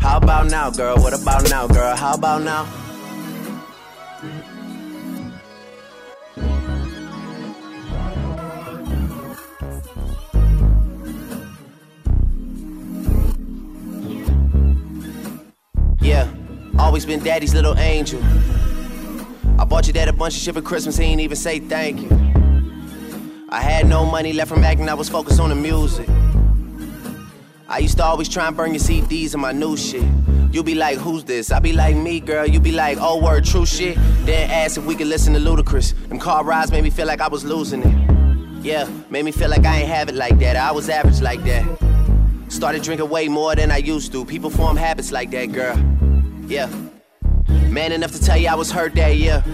[0.00, 0.96] How about now, girl?
[0.98, 1.96] What about now, girl?
[1.96, 2.85] How about now?
[17.06, 18.20] Been daddy's little angel.
[19.58, 22.00] I bought your dad a bunch of shit for Christmas, he ain't even say thank
[22.00, 22.08] you.
[23.48, 26.08] I had no money left from acting, I was focused on the music.
[27.68, 30.04] I used to always try and burn your CDs and my new shit.
[30.52, 31.50] You be like, who's this?
[31.50, 32.46] I be like, me, girl.
[32.46, 33.96] You be like, oh, word, true shit.
[34.24, 36.08] Then ask if we could listen to Ludacris.
[36.08, 38.64] Them car rides made me feel like I was losing it.
[38.64, 40.56] Yeah, made me feel like I ain't have it like that.
[40.56, 41.64] I was average like that.
[42.48, 44.24] Started drinking way more than I used to.
[44.24, 45.76] People form habits like that, girl.
[46.46, 46.70] Yeah.
[47.76, 49.44] Man enough to tell you I was hurt that year.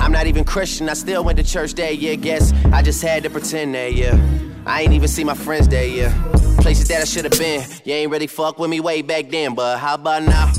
[0.00, 2.16] I'm not even Christian, I still went to church that year.
[2.16, 4.20] Guess I just had to pretend that year.
[4.66, 6.12] I ain't even see my friends that year.
[6.58, 7.64] Places that I should have been.
[7.84, 10.50] You ain't really fuck with me way back then, but how about now?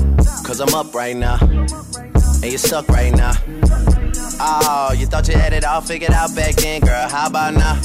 [0.42, 1.36] Cause I'm up right now.
[1.42, 3.34] And you suck right now.
[4.40, 7.10] Oh, you thought you had it all figured out back then, girl.
[7.10, 7.78] How about now?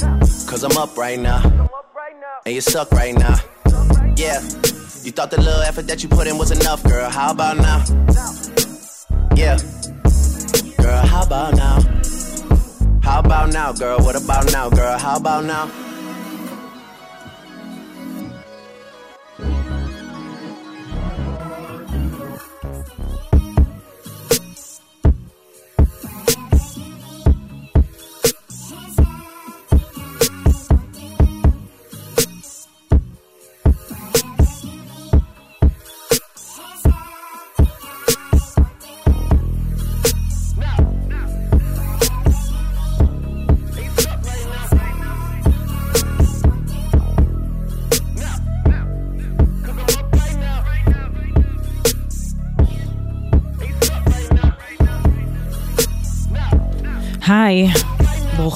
[0.48, 1.68] Cause I'm up right now.
[2.46, 3.36] And you suck right now.
[4.16, 4.40] Yeah.
[5.16, 7.08] Thought the little effort that you put in was enough, girl.
[7.08, 7.82] How about now?
[9.34, 9.56] Yeah.
[10.76, 11.80] Girl, how about now?
[13.02, 13.98] How about now, girl?
[14.00, 14.98] What about now, girl?
[14.98, 15.85] How about now?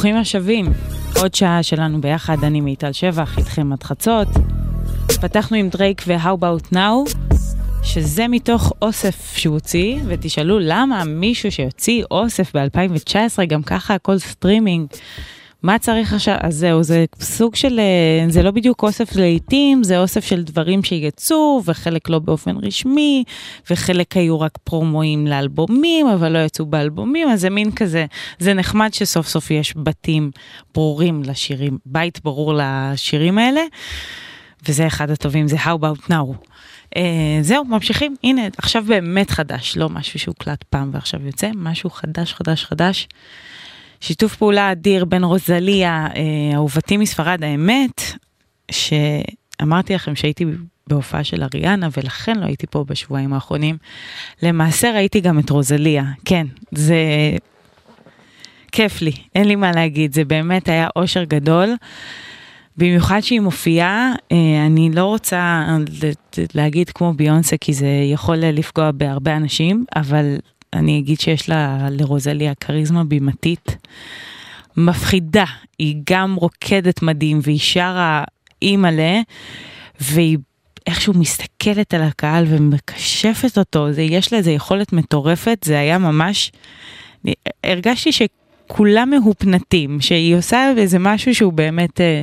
[0.00, 0.66] ברוכים השבים.
[1.16, 4.28] עוד שעה שלנו ביחד, אני מיטל שבח, איתכם עד חצות.
[5.20, 7.14] פתחנו עם דרייק ו-How About Now,
[7.82, 14.86] שזה מתוך אוסף שהוא הוציא, ותשאלו למה מישהו שיוציא אוסף ב-2019, גם ככה הכל סטרימינג,
[15.62, 16.36] מה צריך עכשיו?
[16.40, 20.84] אז זהו, זה סוג של, אה, זה לא בדיוק אוסף להיטים, זה אוסף של דברים
[20.84, 23.24] שיצאו, וחלק לא באופן רשמי,
[23.70, 28.06] וחלק היו רק פרומואים לאלבומים, אבל לא יצאו באלבומים, אז זה מין כזה,
[28.38, 30.30] זה נחמד שסוף סוף יש בתים
[30.74, 33.62] ברורים לשירים, בית ברור לשירים האלה,
[34.68, 36.46] וזה אחד הטובים, זה How About Now.
[36.94, 36.98] Uh,
[37.42, 42.64] זהו, ממשיכים, הנה, עכשיו באמת חדש, לא משהו שהוקלט פעם ועכשיו יוצא, משהו חדש, חדש,
[42.64, 43.08] חדש.
[44.00, 48.02] שיתוף פעולה אדיר בין רוזליה, אה, אהובתי מספרד, האמת,
[48.70, 50.44] שאמרתי לכם שהייתי
[50.86, 53.76] בהופעה של אריאנה ולכן לא הייתי פה בשבועיים האחרונים.
[54.42, 56.96] למעשה ראיתי גם את רוזליה, כן, זה
[58.72, 61.74] כיף לי, אין לי מה להגיד, זה באמת היה אושר גדול.
[62.76, 65.66] במיוחד שהיא מופיעה, אה, אני לא רוצה
[66.54, 70.36] להגיד כמו ביונסה, כי זה יכול לפגוע בהרבה אנשים, אבל
[70.72, 73.76] אני אגיד שיש לה, לרוזליה כריזמה בימתית
[74.76, 75.44] מפחידה.
[75.78, 78.24] היא גם רוקדת מדהים והיא שרה
[78.62, 79.20] אימא'לה,
[80.00, 80.38] והיא
[80.86, 86.52] איכשהו מסתכלת על הקהל ומקשפת אותו, זה, יש לה איזה יכולת מטורפת, זה היה ממש,
[87.64, 92.00] הרגשתי שכולם מהופנטים, שהיא עושה איזה משהו שהוא באמת...
[92.00, 92.22] אה,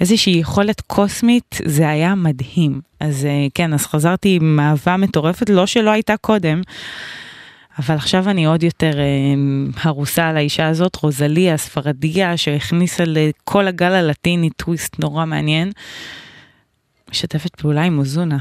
[0.00, 2.80] איזושהי יכולת קוסמית, זה היה מדהים.
[3.00, 6.60] אז אה, כן, אז חזרתי עם אהבה מטורפת, לא שלא הייתה קודם,
[7.78, 9.04] אבל עכשיו אני עוד יותר אה,
[9.82, 15.72] הרוסה על האישה הזאת, רוזליה, הספרדיה, שהכניסה לכל הגל הלטיני טוויסט נורא מעניין.
[17.10, 18.38] משתפת פעולה עם אוזונה.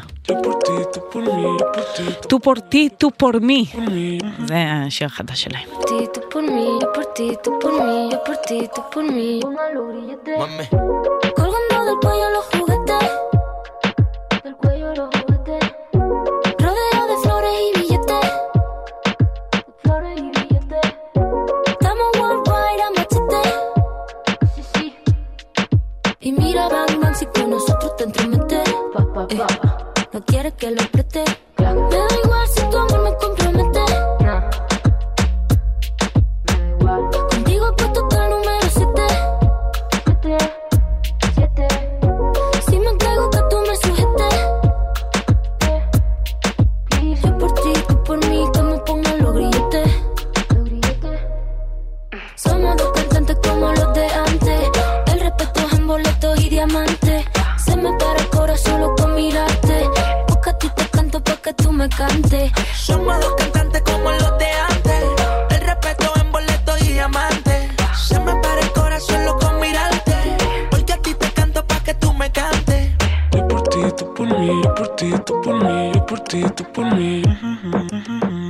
[2.29, 3.65] טו פורטי, טו פור מי.
[4.47, 5.69] זה השיר החדש שלהם.
[11.39, 12.47] Colgando del cuello los
[26.53, 28.69] mira Batman si con nosotros te entremetes.
[29.29, 29.37] Eh,
[30.11, 31.23] no quieres que lo preste.
[31.57, 33.82] Me da igual si tu amor me compromete.
[61.83, 62.51] Me cantes.
[62.73, 65.03] Somos dos cantantes como los de antes.
[65.49, 67.69] El respeto en boleto y diamante.
[68.07, 70.15] Se me para el corazón loco mirarte.
[70.71, 72.91] Porque a ti te canto pa' que tú me cantes.
[73.33, 76.43] Yo por ti, tú por mí, yo por ti, tú por mí, yo por ti,
[76.55, 77.21] tú por mí.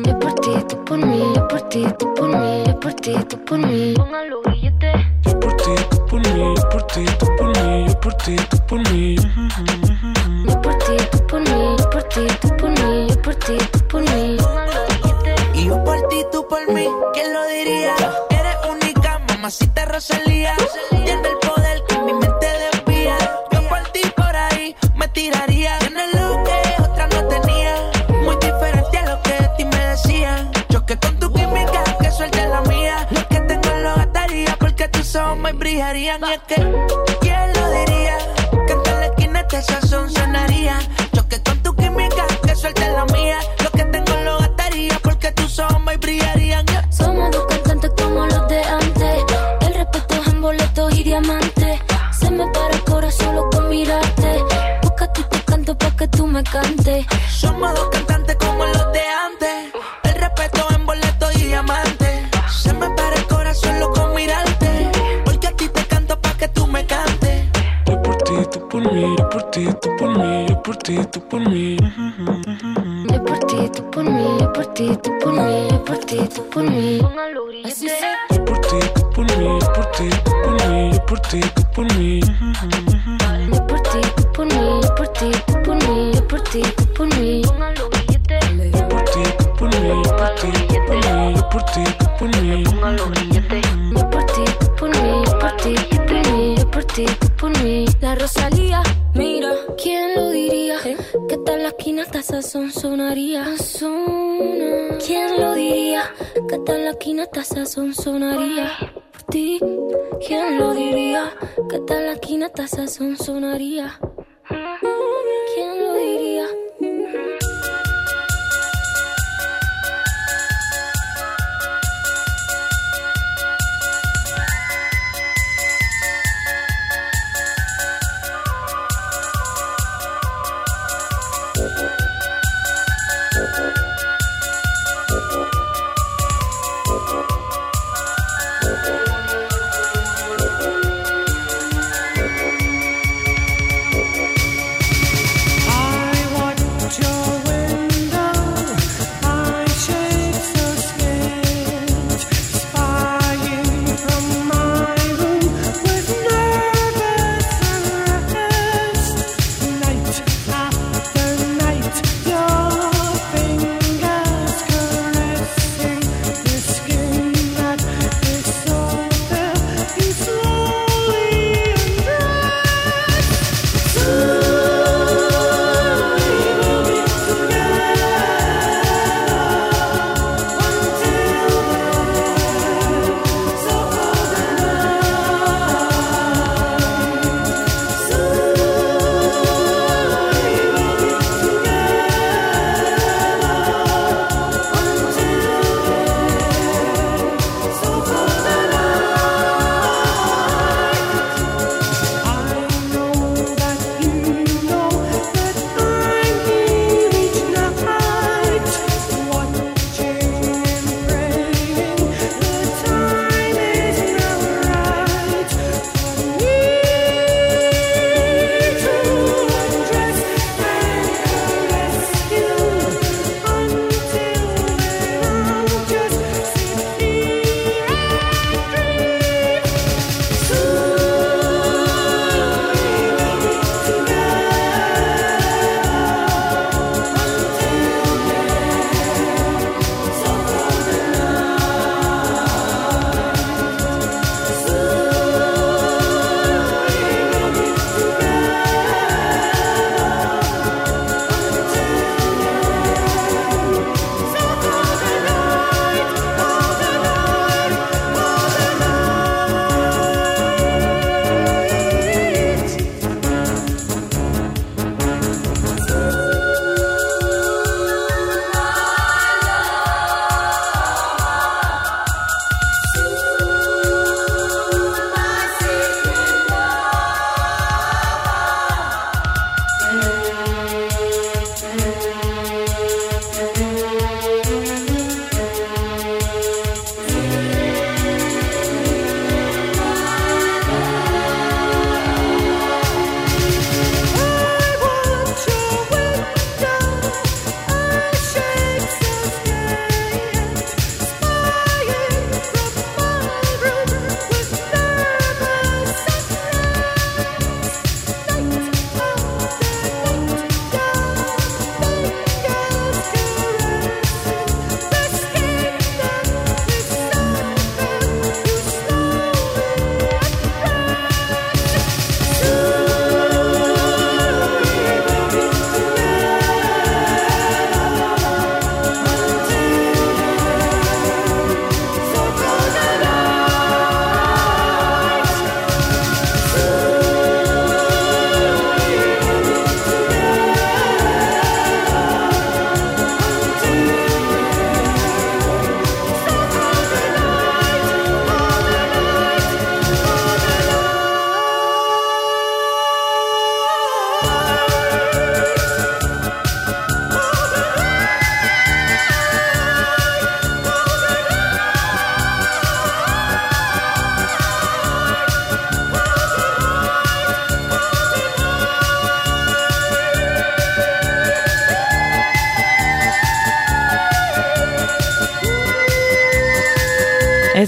[0.05, 3.13] Yo por ti, tú por mí, yo por ti, tú por mí, yo por ti,
[3.29, 3.93] tú por mí.
[3.95, 4.95] Pongan los billetes.
[5.25, 8.35] Yo por ti, tú por mí, yo por ti, tú por mí, yo por ti,
[8.49, 9.15] tú por mí.
[10.45, 13.12] Yo por ti, tú por mí, yo por ti, tú por mí, yo por
[13.45, 13.57] tú
[13.89, 14.37] por mí.
[15.53, 17.95] Y yo por ti, tú por mí, ¿quién lo diría?
[18.29, 20.55] Eres única, mamacita Rosalía.
[20.89, 23.17] Tiene el poder que mi mente desvía.
[23.51, 25.77] Yo por ti por ahí me tiraría.
[25.79, 27.75] Tienes lo que otra no tenía.
[28.23, 30.51] Muy diferente a lo que de ti me decían.
[30.69, 33.07] Choque con tu química, que suelte la mía.
[33.11, 36.21] Lo que tengo lo gastaría porque tus ojos me brillarían.
[36.23, 36.55] Y es que,
[37.21, 38.17] ¿quién lo diría?
[38.67, 40.09] Que en la esquina este sazón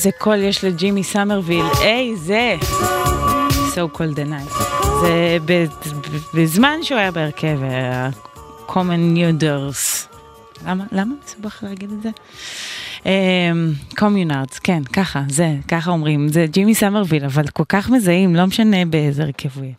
[0.06, 2.56] איזה קול יש לג'ימי סמרוויל, היי זה!
[3.49, 4.64] So Cold the Night.
[5.02, 5.38] זה
[6.34, 10.07] בזמן שהוא היה בהרכב, ה-Communards.
[10.68, 12.10] למה, למה מסובך להגיד את זה?
[13.98, 18.86] Communards, כן, ככה, זה, ככה אומרים, זה ג'ימי סמרוויל, אבל כל כך מזהים, לא משנה
[18.86, 19.73] באיזה הרכב הוא יהיה.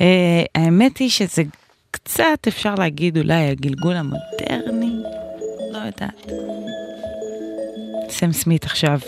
[0.00, 1.42] אה, האמת היא שזה
[1.90, 4.96] קצת, אפשר להגיד, אולי הגלגול המודרני,
[5.72, 6.30] לא יודעת.
[8.08, 8.98] סם סמית עכשיו,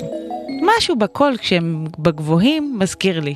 [0.64, 3.34] משהו בקול כשהם בגבוהים מזכיר לי.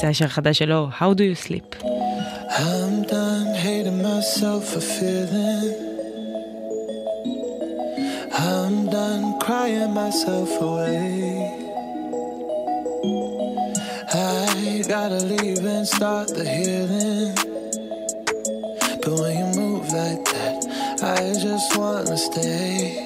[0.00, 1.76] זה השיר החדש שלו, How do you sleep?
[2.48, 5.74] I'm done hating myself for feeling.
[8.32, 11.66] I'm done crying myself away.
[14.12, 17.34] I gotta leave and start the healing.
[19.02, 20.58] But when you move like that,
[21.02, 23.05] I just wanna stay.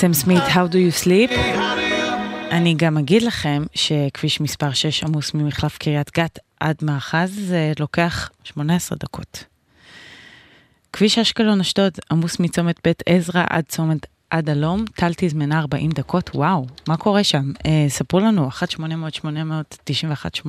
[0.00, 1.32] סם סמית, How do you sleep?
[2.50, 8.30] אני גם אגיד לכם שכביש מספר 6 עמוס ממחלף קריית גת עד מאחז, זה לוקח
[8.44, 9.44] 18 דקות.
[10.92, 16.30] כביש אשקלון אשדוד עמוס מצומת בית עזרא עד צומת עד הלום, טל תזמנה 40 דקות,
[16.34, 17.52] וואו, מה קורה שם?
[17.66, 20.48] אה, ספרו לנו, 1-800-891-8,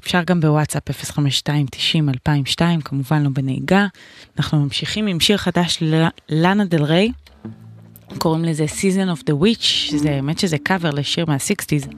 [0.00, 3.86] אפשר גם בוואטסאפ 052-90-2002, כמובן לא בנהיגה.
[4.38, 7.12] אנחנו ממשיכים עם שיר חדש ללאנה דל ריי,
[8.18, 11.94] קוראים לזה Season of the Witch, זה האמת שזה קאבר לשיר מה-60's,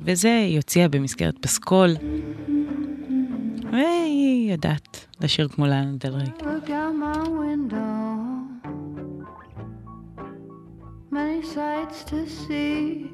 [0.00, 1.90] וזה היא הוציאה במסגרת פסקול,
[3.72, 6.26] והיא יודעת לשיר כמו לאנה דל ריי.
[6.40, 7.96] Look out my window.
[11.10, 13.10] Many sights to see.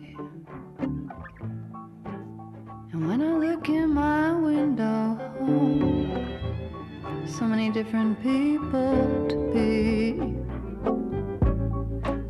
[2.93, 5.01] And when I look in my window,
[7.37, 8.95] so many different people
[9.31, 9.73] to be.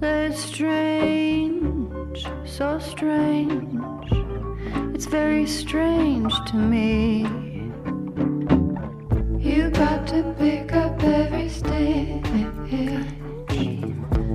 [0.03, 4.11] They're strange, so strange.
[4.97, 7.21] It's very strange to me.
[9.39, 12.27] You got to pick up every stitch.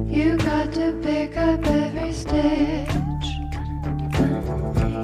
[0.07, 3.27] You got to pick up every stitch.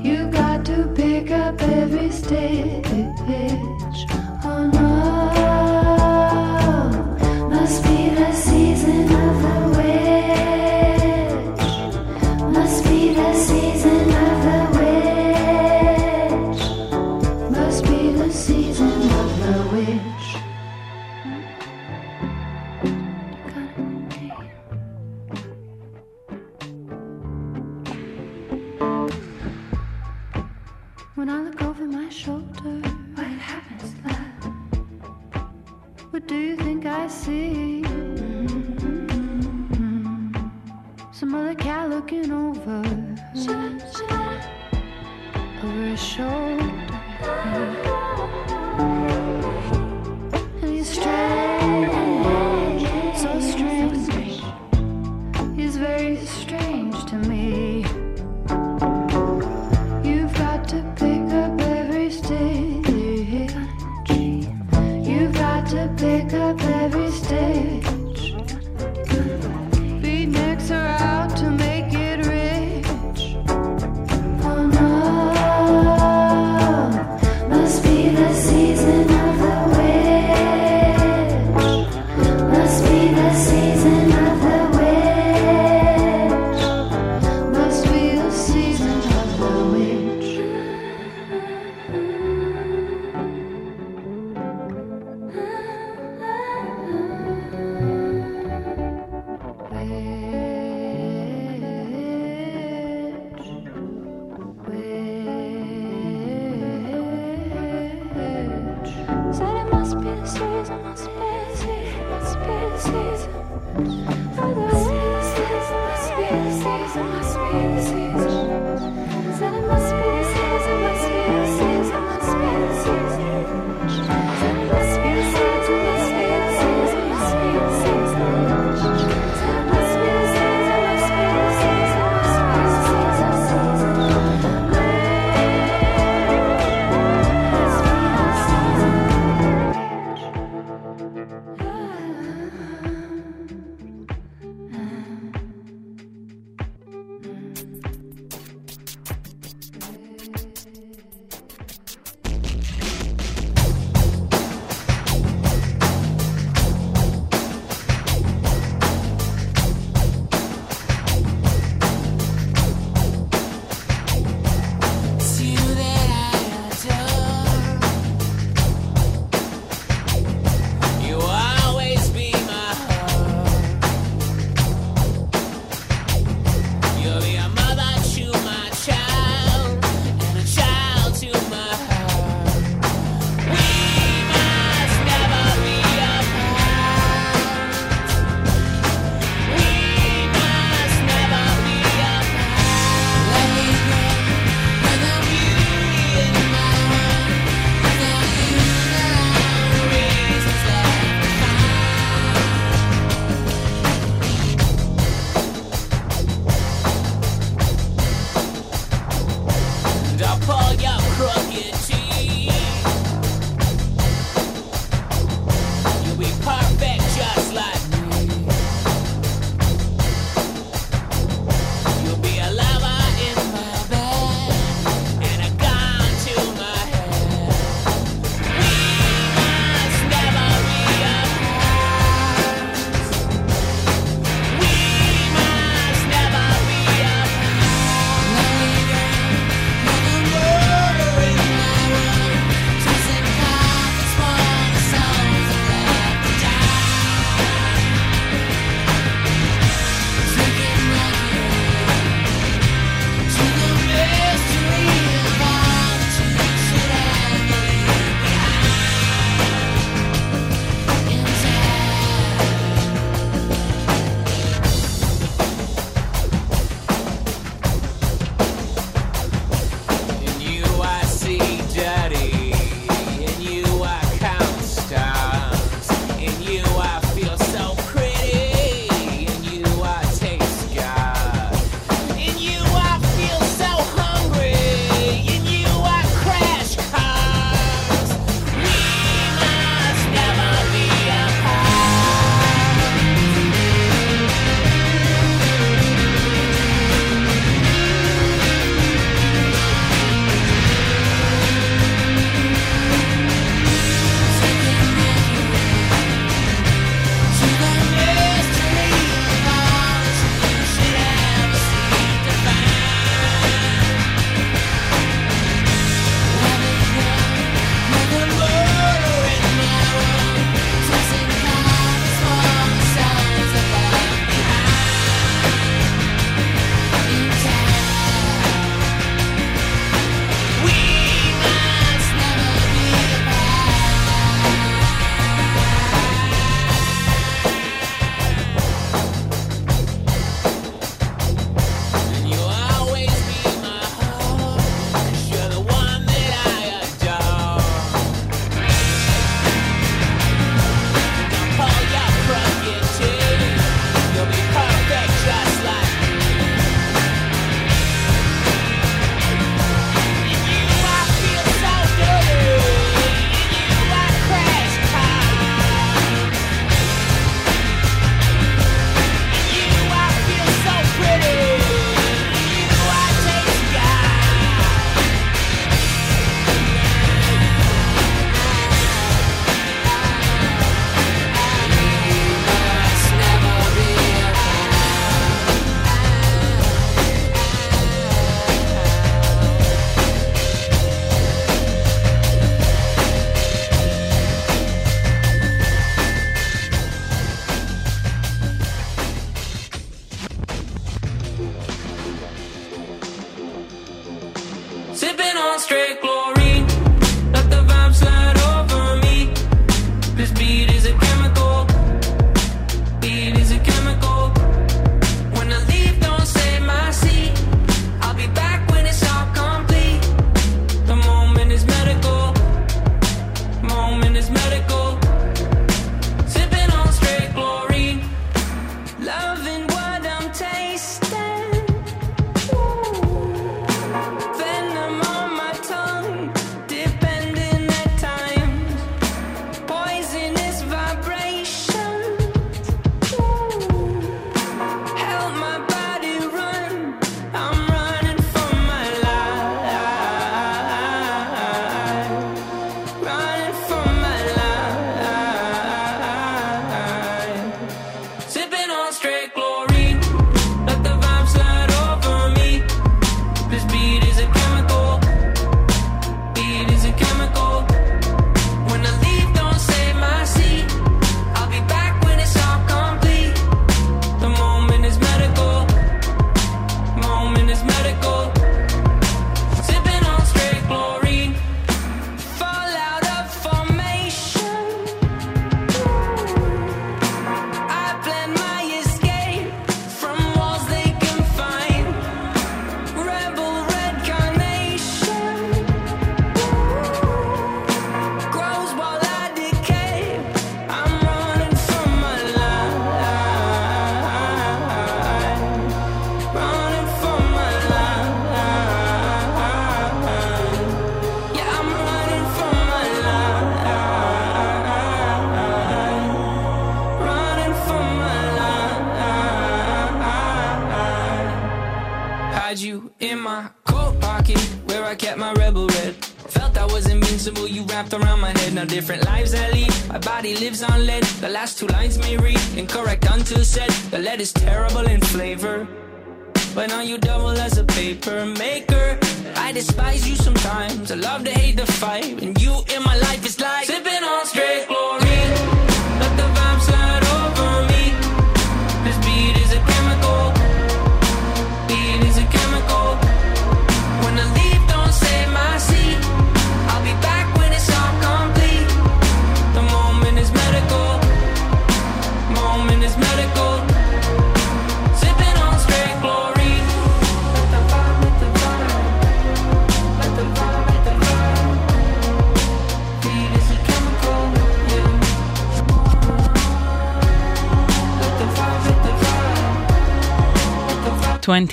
[0.02, 3.53] You got to pick up every stage.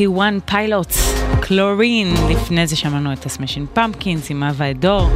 [0.00, 5.10] 21 Pilots, Chlorine, לפני זה שמענו את ה-Smashing Pumpkins עם Ava Adore,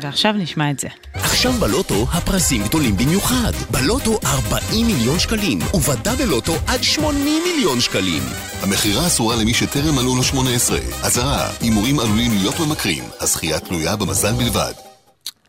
[0.00, 0.88] ועכשיו נשמע את זה.
[1.14, 3.52] עכשיו בלוטו הפרסים גדולים במיוחד.
[3.70, 8.22] בלוטו 40 מיליון שקלים, ובדאבל לוטו עד 80 מיליון שקלים.
[8.62, 10.78] המכירה אסורה למי שטרם מלאו לו 18.
[11.02, 13.04] אזהרה, הימורים עלולים להיות ממכרים.
[13.20, 14.72] הזכייה תלויה במזל בלבד.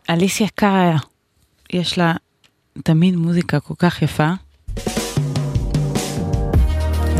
[0.09, 0.97] אליסיה קארה,
[1.73, 2.13] יש לה
[2.83, 4.29] תמיד מוזיקה כל כך יפה.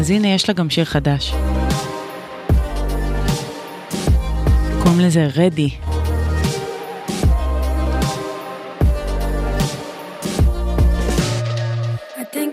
[0.03, 1.33] אז הנה, יש לה גם שיר חדש.
[4.83, 5.27] קוראים לזה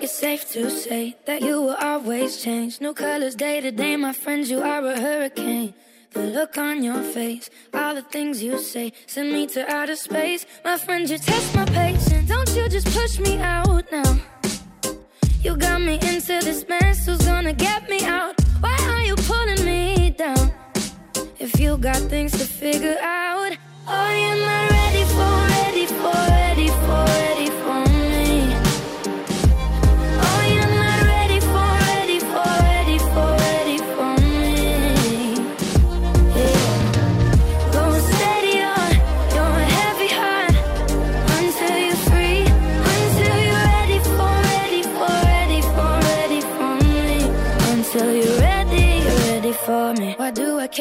[0.02, 2.80] it's safe to say that you will always change.
[2.80, 5.74] New colors day to day, my friends, you are a hurricane.
[6.14, 7.46] The look on your face,
[7.78, 10.42] all the things you say, send me to outer space.
[10.68, 12.26] My friend, you test my patience.
[12.34, 14.10] Don't you just push me out now?
[15.42, 18.34] You got me into this mess, who's gonna get me out?
[18.60, 20.52] Why are you pulling me down?
[21.38, 23.56] If you got things to figure out,
[23.88, 24.89] oh, you're not ready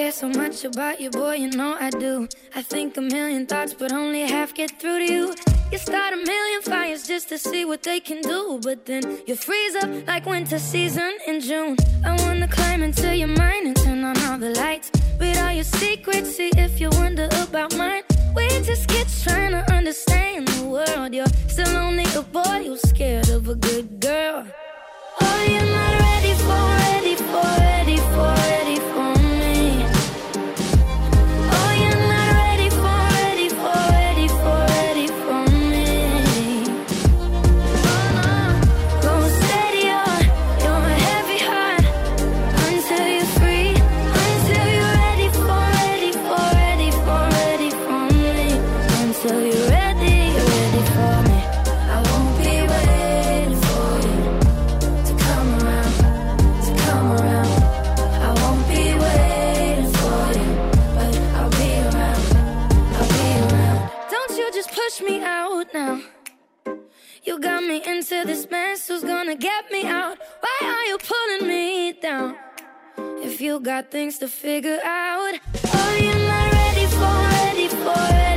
[0.10, 1.36] care so much about you, boy?
[1.36, 2.28] You know I do.
[2.56, 5.36] I think a million thoughts, but only half get through to you.
[5.72, 9.36] You start a million fires just to see what they can do, but then you
[9.36, 11.76] freeze up like winter season in June.
[12.04, 14.90] I wanna climb into your mind and turn on all the lights.
[15.20, 18.04] Read all your secrets, see if you wonder about mine.
[18.36, 21.14] We're just kids trying to understand the world.
[21.14, 24.46] You're still only a boy who's scared of a good girl.
[25.22, 26.69] Oh, you're not ready for,
[68.10, 68.88] to this mess?
[68.88, 70.18] Who's gonna get me out?
[70.40, 72.36] Why are you pulling me down?
[73.24, 75.36] If you got things to figure out,
[75.66, 78.29] oh, you're not ready for, ready for, ready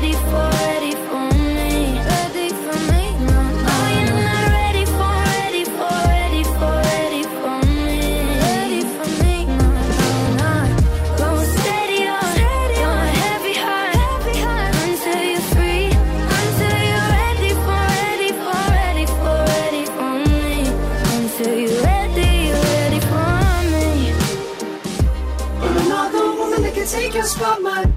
[27.22, 27.91] just want my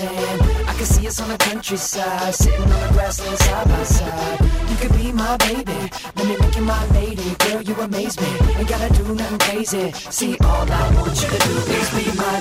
[0.00, 4.40] I can see us on the countryside, sitting on the grassland side by side.
[4.70, 7.34] You could be my baby, let me make you my lady.
[7.40, 9.90] Girl, you amaze me, ain't gotta do nothing crazy.
[9.92, 12.37] See, all I want you to do is be my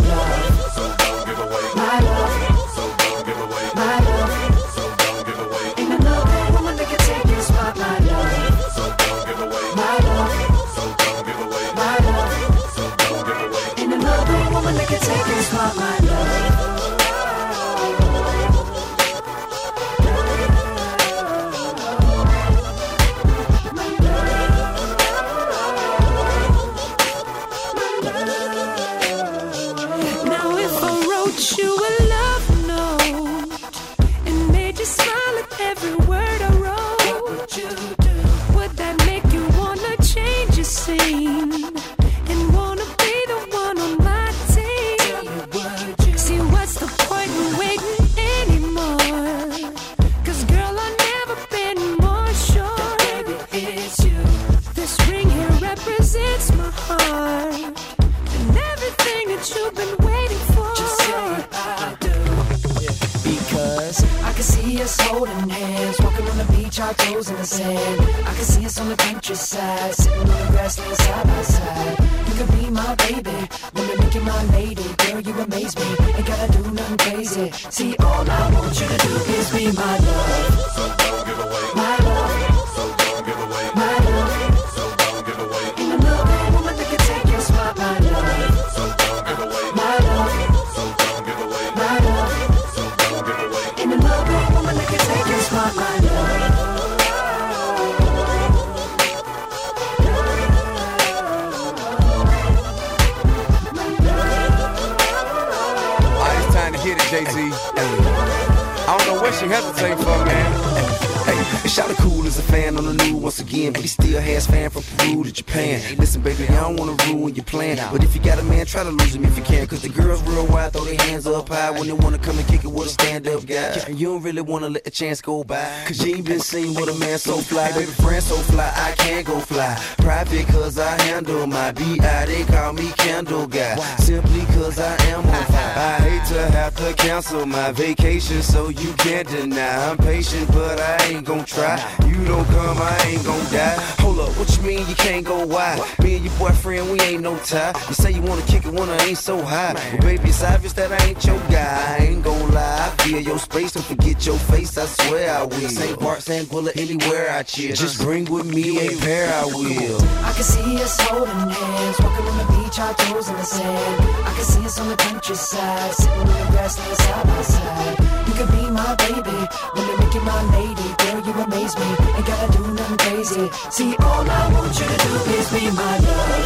[124.97, 127.71] chance go by, cause you ain't been seen with a man so fly.
[127.73, 129.79] Baby, friend so fly, I can't go fly.
[129.97, 132.25] Private cause I handle my B.I.
[132.25, 135.73] They call me Candle Guy, simply cause I am on fire.
[135.77, 139.87] I hate to have to cancel my vacation, so you can't deny.
[139.87, 141.77] I'm patient, but I ain't gon' try.
[142.17, 143.77] You don't come, I ain't gon' die.
[143.99, 145.79] Hold up, what you mean you can't go wide?
[146.01, 147.73] Me and your boyfriend, we ain't no tie.
[147.87, 149.73] You say you wanna kick it when I ain't so high.
[149.91, 151.95] But baby, it's obvious that I ain't your guy.
[151.99, 152.91] I ain't gon' lie.
[152.91, 155.69] I feel your space, don't forget your face, I swear I will.
[155.69, 155.99] St.
[155.99, 156.49] Bart, St.
[156.49, 157.75] Bullet, anywhere I chill.
[157.75, 160.01] Just bring with me a pair, I will.
[160.25, 164.01] I can see us holding hands, walking on the beach, our toes in the sand.
[164.27, 167.97] I can see us on the countryside, sitting on the grassland side by side.
[168.27, 169.39] You could be my baby,
[169.75, 170.87] let me make you my lady.
[171.01, 173.49] Girl, you amaze me, ain't gotta do nothing crazy.
[173.71, 176.45] See, all I want you to do is be my love.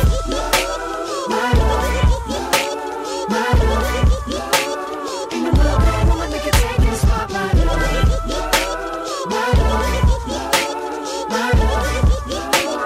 [1.30, 2.12] My love.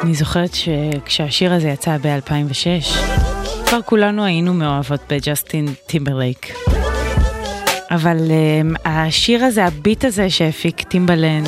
[0.04, 3.25] אני זוכרת שכשהשיר הזה יצא ב-2006,
[3.76, 6.54] כבר כולנו היינו מאוהבות בג'סטין טימברלייק.
[7.92, 11.48] אבל אמ, השיר הזה, הביט הזה שהפיק טימבלנד,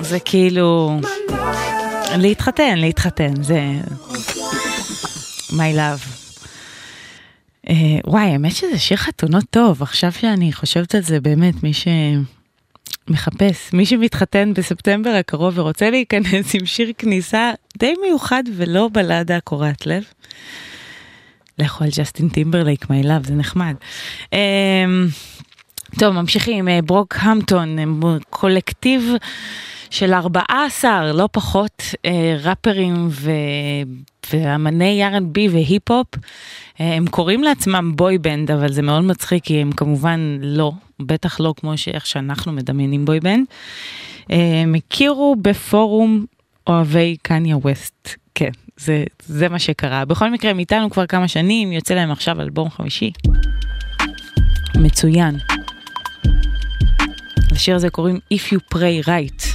[0.00, 1.00] זה כאילו...
[2.16, 3.60] להתחתן, להתחתן, זה...
[5.50, 6.06] My love.
[7.66, 7.70] אה,
[8.06, 11.72] וואי, האמת שזה שיר חתונות טוב, עכשיו שאני חושבת על זה באמת, מי
[13.08, 19.86] שמחפש, מי שמתחתן בספטמבר הקרוב ורוצה להיכנס עם שיר כניסה די מיוחד ולא בלדה קורעת
[19.86, 20.04] לב.
[21.58, 23.74] לכו על ג'סטין טימברלייק, My love, זה נחמד.
[24.24, 24.36] אמ,
[25.98, 27.76] טוב, ממשיכים, אה, ברוקהמפטון,
[28.30, 29.12] קולקטיב
[29.94, 33.30] של 14, לא פחות, אה, ראפרים ו...
[34.32, 36.06] ואמני R&B והיפ-הופ.
[36.80, 41.40] אה, הם קוראים לעצמם boy band, אבל זה מאוד מצחיק, כי הם כמובן לא, בטח
[41.40, 43.46] לא כמו שאיך שאנחנו מדמיינים בוי בנד.
[44.30, 46.24] אה, הם הכירו בפורום
[46.66, 50.04] אוהבי קניה ווסט, כן, זה, זה מה שקרה.
[50.04, 53.12] בכל מקרה, הם איתנו כבר כמה שנים, יוצא להם עכשיו אלבום חמישי.
[54.76, 55.38] מצוין.
[57.52, 59.53] לשיר הזה קוראים If You Pray Right.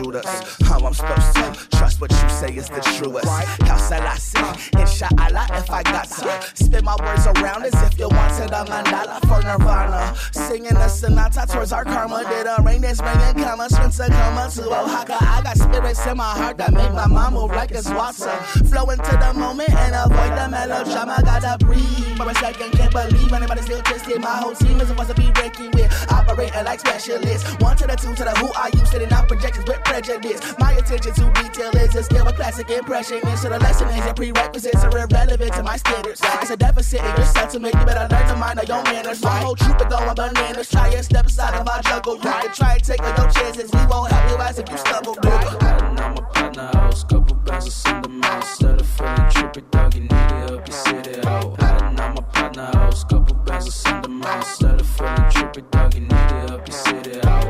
[0.00, 3.28] visual, that's how I'm supposed to what you say is the truest.
[3.28, 4.80] How shall I say?
[4.80, 9.20] Inshallah, if I got to spin my words around as if you wanted a mandala
[9.28, 10.14] for Nirvana.
[10.32, 12.24] Singing a sonata towards our karma.
[12.24, 15.16] Did a rain that's bringing comma, Spencer comma to Oaxaca.
[15.20, 18.30] I got spirits in my heart that make my mom move like it's water.
[18.70, 21.22] Flow into the moment and avoid the melodrama.
[21.22, 24.20] Gotta breathe for a second, can't believe anybody still twisted.
[24.20, 27.44] My whole team is supposed to be breaking with operating like specialists.
[27.60, 30.40] One to the two to the who are you sitting out projections with prejudice.
[30.58, 33.20] My attention to detail is a skill, a classic impression.
[33.24, 36.20] And so the lesson is your prerequisites are irrelevant to my standards.
[36.40, 37.74] It's a deficit in your sentiment.
[37.74, 39.22] You better learn to mind your manners.
[39.22, 40.68] My whole troop is going bananas.
[40.70, 42.16] Try and step aside of my juggle.
[42.16, 43.70] You can try and take no chances.
[43.72, 45.14] We won't help you as if you stumble.
[45.14, 48.42] Partner house, couple of send them out.
[48.42, 51.62] Instead of feeling trippy, dog, you need to help you sit it out.
[51.62, 54.36] On my partner house, couple of send them out.
[54.38, 56.16] Instead of feeling trippy, dog, you need to
[56.48, 57.49] help you sit it out.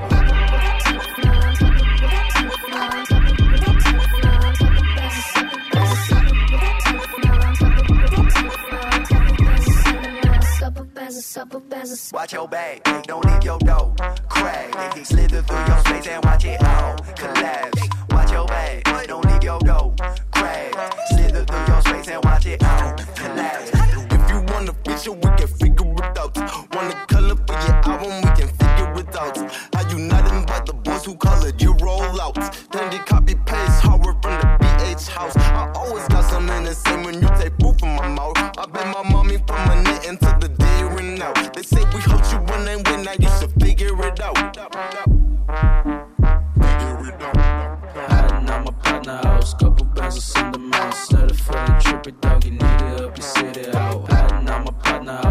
[12.12, 13.96] Watch your bag, don't leave your dough.
[14.28, 17.88] Crack, slither through your space and watch it all collapse.
[18.10, 19.92] Watch your back, don't leave your dough.
[20.30, 20.72] Crack,
[21.08, 23.70] slither through your space and watch it all collapse.
[23.74, 26.36] If you want a feature, we can figure it out.
[26.76, 29.36] Want a color for your album, we can figure it out.
[29.74, 31.69] How you not invite the boys who colored you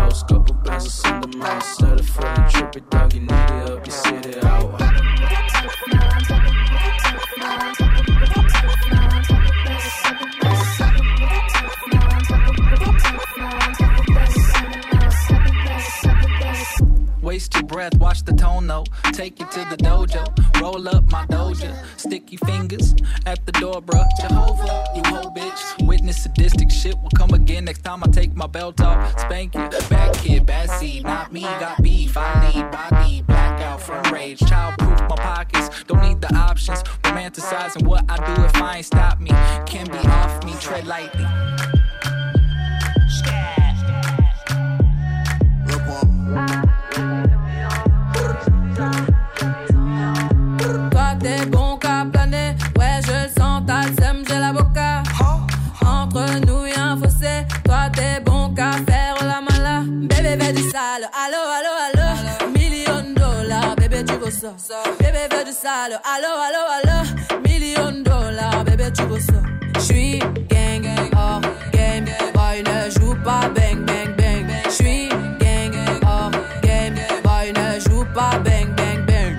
[0.09, 2.48] house, couple bands of single moms, certified.
[17.39, 18.83] Waste your breath, watch the tone though.
[19.13, 20.27] Take it to the dojo,
[20.59, 21.73] roll up my doja.
[21.95, 22.93] Sticky fingers
[23.25, 24.05] at the door, bruh.
[24.19, 25.87] Jehovah, you whole bitch.
[25.87, 29.17] Witness sadistic shit will come again next time I take my belt off.
[29.21, 31.43] Spank you, bad kid, bad seed, not me.
[31.43, 34.39] Got beef, I need body, blackout from rage.
[34.39, 36.83] Childproof my pockets, don't need the options.
[37.03, 39.29] Romanticizing what I do if I ain't stop me.
[39.65, 41.78] Can be off me, tread lightly.
[64.99, 67.41] Bébé veut du sale, allo allo allo.
[67.47, 69.41] Million dollars, bébé tu veux ça?
[69.79, 70.19] J'suis
[70.49, 71.41] gang hors
[71.71, 74.47] game, boy ne joue pas bang bang bang.
[74.69, 75.07] J'suis
[75.39, 75.73] gang
[76.05, 76.31] hors
[76.61, 79.37] game, boy ne joue pas bang bang bang.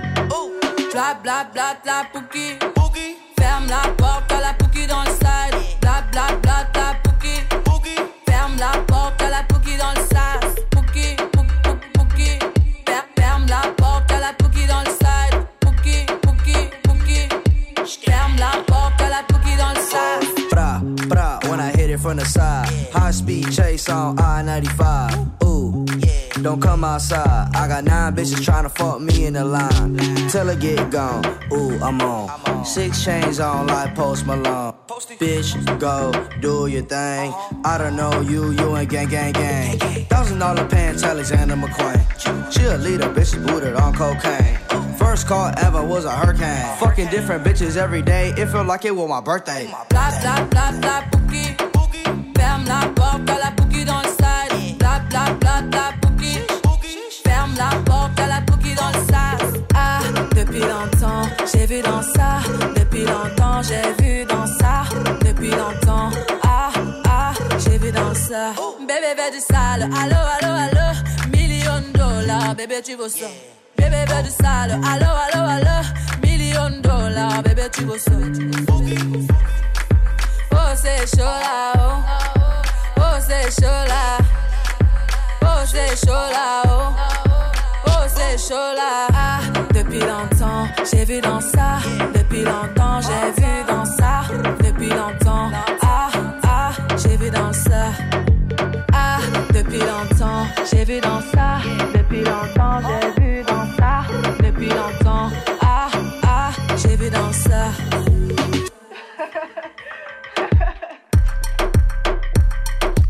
[0.91, 2.70] Bla bla bla bla pouki.
[22.11, 22.67] From the side.
[22.91, 25.43] High speed chase on I 95.
[25.45, 25.85] Ooh,
[26.41, 27.49] don't come outside.
[27.55, 29.95] I got nine bitches trying to fuck me in the line.
[30.29, 31.23] Till I get gone.
[31.53, 32.65] Ooh, I'm on.
[32.65, 34.73] Six chains on like Post Malone.
[35.21, 36.11] Bitch, go
[36.41, 37.33] do your thing.
[37.63, 39.79] I don't know you, you ain't gang, gang, gang.
[40.09, 42.51] Thousand dollar pants, Alexander McQueen.
[42.51, 44.57] She a leader, bitch booted on cocaine.
[44.97, 46.77] First call ever was a hurricane.
[46.77, 48.33] Fucking different bitches every day.
[48.37, 49.67] It felt like it was my birthday.
[49.89, 51.70] Bla bla bla bla Pookie.
[52.61, 54.77] Ferme la porte à la Pookie dans le side.
[54.77, 56.39] Bla bla bla bla Pookie.
[57.23, 59.63] Ferme la porte à la Pookie dans le side.
[59.73, 59.99] Ah,
[60.35, 62.39] depuis longtemps, j'ai vu dans ça.
[62.75, 64.83] Depuis longtemps, j'ai vu dans ça.
[65.25, 66.11] Depuis longtemps,
[66.43, 66.69] ah,
[67.05, 68.53] ah, j'ai vu dans ça.
[68.79, 69.83] Bébé, veut du sale.
[69.83, 70.99] Allo, allo, allo.
[71.33, 73.27] Million de dollars, bébé, tu veux ça.
[73.77, 74.79] Bébé, veut du sale.
[74.85, 75.87] Allo, allo, allo.
[76.23, 78.11] Million de dollars, bébé, tu veux ça.
[80.53, 81.73] Oh, c'est chaud là.
[81.77, 82.50] Oh,
[83.27, 84.17] c'est chaud là.
[85.43, 86.93] Oh, c'est chaud là, oh.
[87.87, 89.07] Oh, c'est chaud là.
[89.13, 89.39] Ah,
[89.73, 91.79] depuis longtemps, j'ai vu dans ça.
[92.13, 94.21] Depuis longtemps, j'ai vu dans ça.
[94.63, 95.51] Depuis longtemps,
[95.83, 96.09] ah,
[96.43, 97.91] ah, j'ai vu dans ça.
[98.93, 99.17] Ah,
[99.53, 101.59] depuis longtemps, j'ai vu dans ça.
[101.93, 102.79] Depuis longtemps,
[103.17, 104.03] j'ai vu dans ça.
[104.43, 105.29] Depuis longtemps,
[105.61, 105.87] ah,
[106.23, 107.90] ah, j'ai vu dans ça.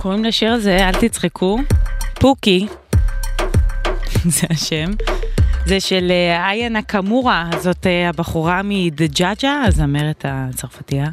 [0.01, 1.59] קוראים לשיר הזה אל תצחקו,
[2.13, 2.67] פוקי,
[4.35, 4.91] זה השם.
[5.65, 11.07] זה של אה, איה נקמורה, זאת אה, הבחורה מ"דה ג'אג'ה", הזמרת הצרפתייה.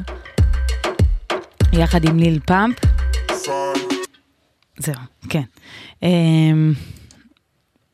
[1.73, 2.75] יחד עם ליל פאמפ.
[4.77, 4.95] זהו,
[5.29, 5.43] כן.
[6.03, 6.73] אמ,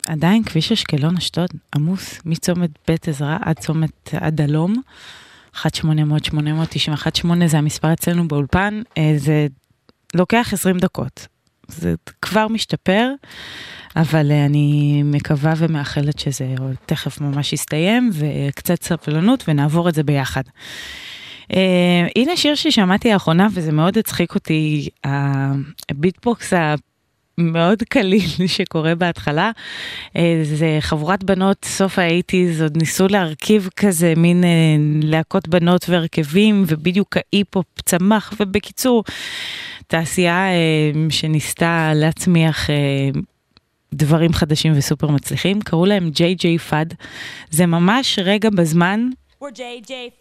[0.07, 4.81] עדיין כביש אשקלון אשדוד עמוס מצומת בית עזרא עד צומת עד הלום.
[5.55, 5.65] 1-800-891-8
[7.45, 9.47] זה המספר אצלנו באולפן, אה, זה
[10.13, 11.27] לוקח 20 דקות.
[11.67, 13.09] זה כבר משתפר,
[13.95, 16.45] אבל אה, אני מקווה ומאחלת שזה
[16.85, 20.43] תכף ממש יסתיים, וקצת סבלנות ונעבור את זה ביחד.
[21.51, 21.55] אה,
[22.15, 24.89] הנה שיר ששמעתי לאחרונה וזה מאוד הצחיק אותי,
[25.89, 26.53] הביטבוקס
[27.37, 29.51] המאוד קליל שקורה בהתחלה.
[30.07, 34.47] אה, זה חבורת בנות סוף האייטיז, עוד ניסו להרכיב כזה מין אה,
[35.05, 39.03] להקות בנות והרכבים, ובדיוק ההיפ-הופ צמח, ובקיצור,
[39.87, 43.19] תעשייה אה, שניסתה להצמיח אה,
[43.93, 46.57] דברים חדשים וסופר מצליחים, קראו להם J.J.
[46.57, 46.93] Fad.
[47.49, 49.09] זה ממש רגע בזמן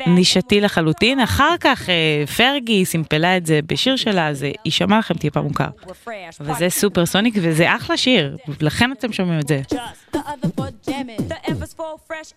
[0.06, 5.40] נישתי לחלוטין, אחר כך אה, פרגי סימפלה את זה בשיר שלה, זה יישמע לכם טיפה
[5.40, 5.68] מוכר.
[6.40, 9.62] וזה סופר סוניק וזה אחלה שיר, לכן אתם שומעים את זה.
[9.70, 10.48] The other.
[10.48, 10.62] The
[12.08, 12.32] fresh.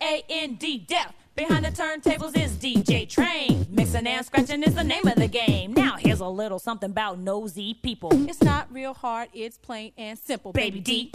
[1.37, 3.67] Behind the turntables is DJ Train.
[3.69, 5.71] Mixing and scratching is the name of the game.
[5.71, 8.09] Now here's a little something about nosy people.
[8.27, 10.51] It's not real hard, it's plain and simple.
[10.51, 11.11] Baby D.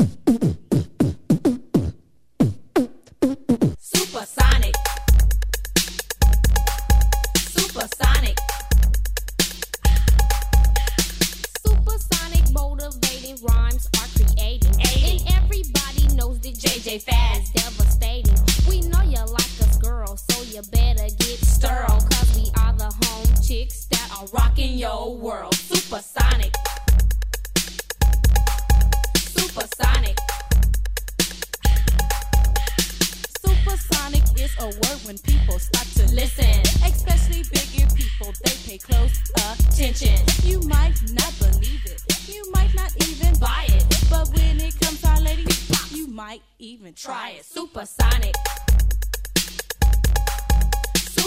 [3.81, 4.77] Supersonic.
[7.39, 8.39] Supersonic.
[11.67, 14.71] Supersonic motivating rhymes are creating.
[14.71, 18.37] And everybody knows that JJ Fast devastating.
[18.69, 19.52] We know you like us,
[20.05, 22.01] girl, so you better get sterile.
[22.01, 25.55] Cause we are the home chicks that are rocking your world.
[25.55, 26.53] Supersonic.
[29.17, 30.19] Supersonic.
[33.45, 36.61] Supersonic is a word when people start to listen.
[36.85, 39.21] Especially bigger people, they pay close
[39.51, 40.19] attention.
[40.43, 43.85] You might not believe it, you might not even buy it.
[44.11, 45.47] But when it comes to our lady,
[45.91, 47.45] you might even try it.
[47.45, 48.35] Supersonic.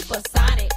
[0.07, 0.71] Supersonic.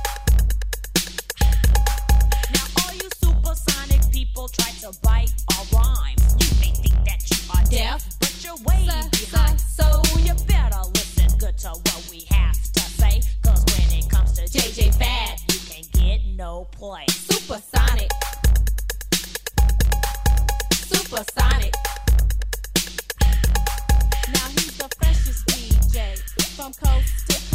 [2.55, 6.35] Now all you supersonic people try to bite our rhymes.
[6.41, 9.61] You may think that you are deaf, but you're way behind.
[9.61, 13.21] So you better listen good to what we have to say.
[13.43, 17.05] Cause when it comes to JJ Fad, you can get no play.
[17.09, 18.11] Supersonic.
[20.73, 21.75] Supersonic.
[24.33, 26.17] Now he's the freshest DJ
[26.57, 27.48] from coast to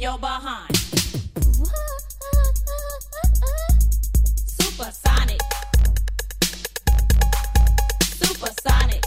[0.00, 0.74] you're behind.
[4.46, 5.40] Supersonic.
[8.04, 9.04] Supersonic.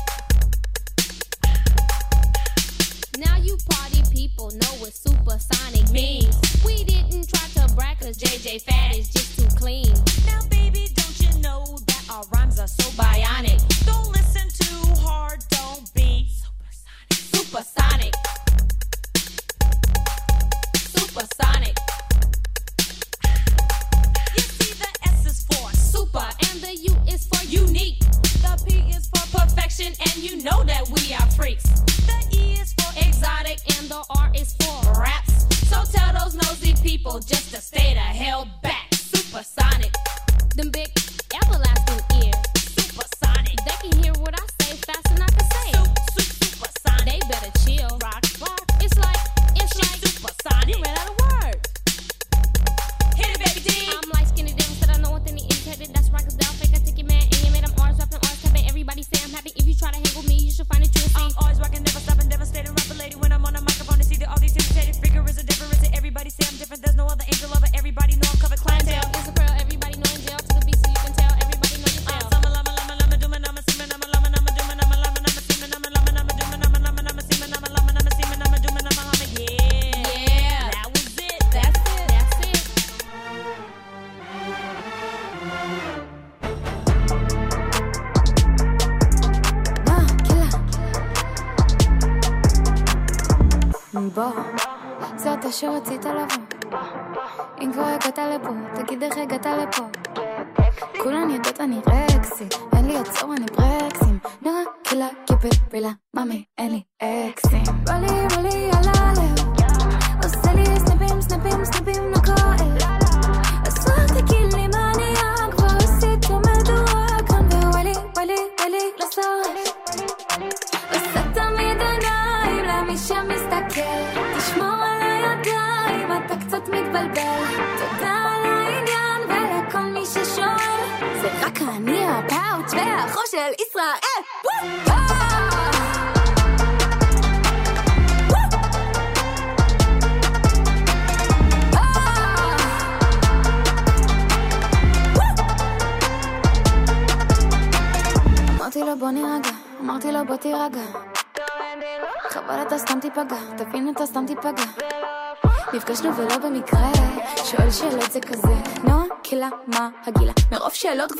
[3.17, 6.39] Now you party people know what supersonic means.
[6.63, 9.91] We didn't try to brag cause JJ Fat is just too clean.
[10.27, 13.57] Now baby, don't you know that our rhymes are so bionic?
[13.87, 17.13] Don't listen too hard, don't be supersonic.
[17.13, 18.32] Supersonic.
[30.13, 31.63] and you know that we are freaks.
[32.05, 35.45] The E is for exotic and the R is for raps.
[35.67, 38.93] So tell those nosy people just to stay the hell back.
[38.93, 39.93] Supersonic,
[40.55, 41.02] them big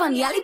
[0.04, 0.43] familiar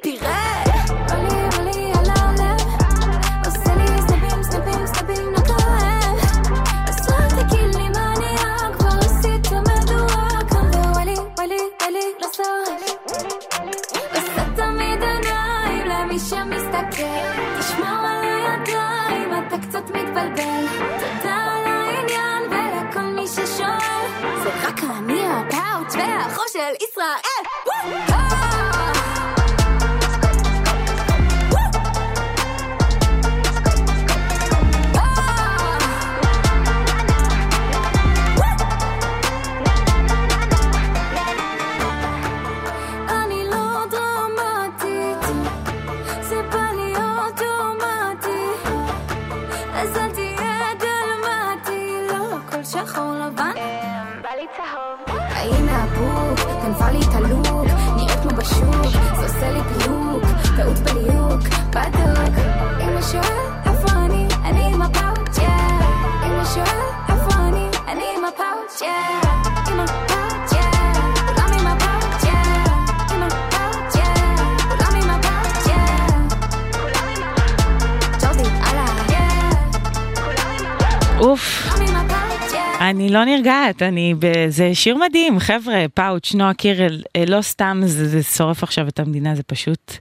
[83.09, 84.13] לא נרגעת, אני...
[84.49, 88.99] זה שיר מדהים, חבר'ה, פאוץ', נועה קירל, אה, לא סתם זה, זה שורף עכשיו את
[88.99, 89.93] המדינה, זה פשוט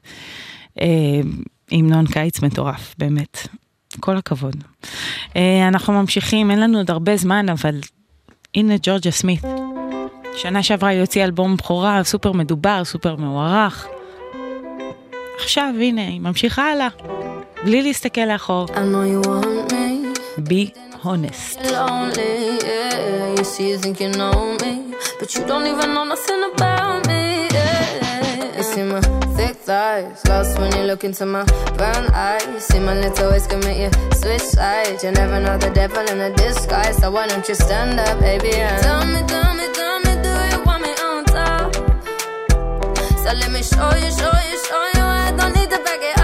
[1.72, 3.48] המנון אה, קיץ מטורף, באמת.
[4.01, 4.56] כל הכבוד.
[5.36, 7.74] אה, אנחנו ממשיכים, אין לנו עוד הרבה זמן, אבל
[8.55, 9.43] הנה ג'ורג'ה סמית.
[10.36, 13.86] שנה שעברה היא הוציאה אלבום בכורה, סופר מדובר, סופר מוערך.
[15.40, 16.89] עכשיו, הנה, היא ממשיכה הלאה,
[17.64, 18.66] בלי להסתכל לאחור.
[18.66, 20.39] I know you want me.
[20.39, 20.70] בי.
[21.04, 21.60] honest.
[21.62, 23.34] Lonely, yeah.
[23.36, 27.48] You see, you think you know me, but you don't even know nothing about me.
[27.50, 28.56] Yeah.
[28.56, 29.00] You see my
[29.36, 31.44] thick thighs, lost when you look into my
[31.76, 32.46] brown eyes.
[32.46, 35.04] You see my little ways commit you switch sides.
[35.04, 38.48] You never know the devil in a disguise, so why don't you stand up, baby?
[38.48, 38.78] Yeah.
[38.80, 41.74] Tell me, tell me, tell me, do you want me on top?
[43.22, 45.04] So let me show you, show you, show you.
[45.04, 46.17] I don't need to back it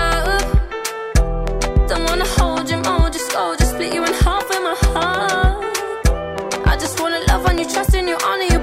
[8.24, 8.53] on it.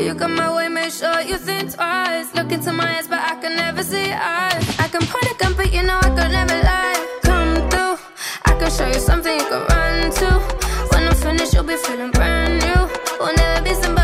[0.00, 2.34] Before you come my way, make sure you think twice.
[2.34, 4.64] Look into my eyes, but I can never see eyes.
[4.80, 7.18] I can point a gun, but you know I could never lie.
[7.20, 7.98] Come through,
[8.46, 10.28] I can show you something you can run to.
[10.90, 12.80] When I'm finished, you'll be feeling brand new.
[13.20, 13.99] Will never be somebody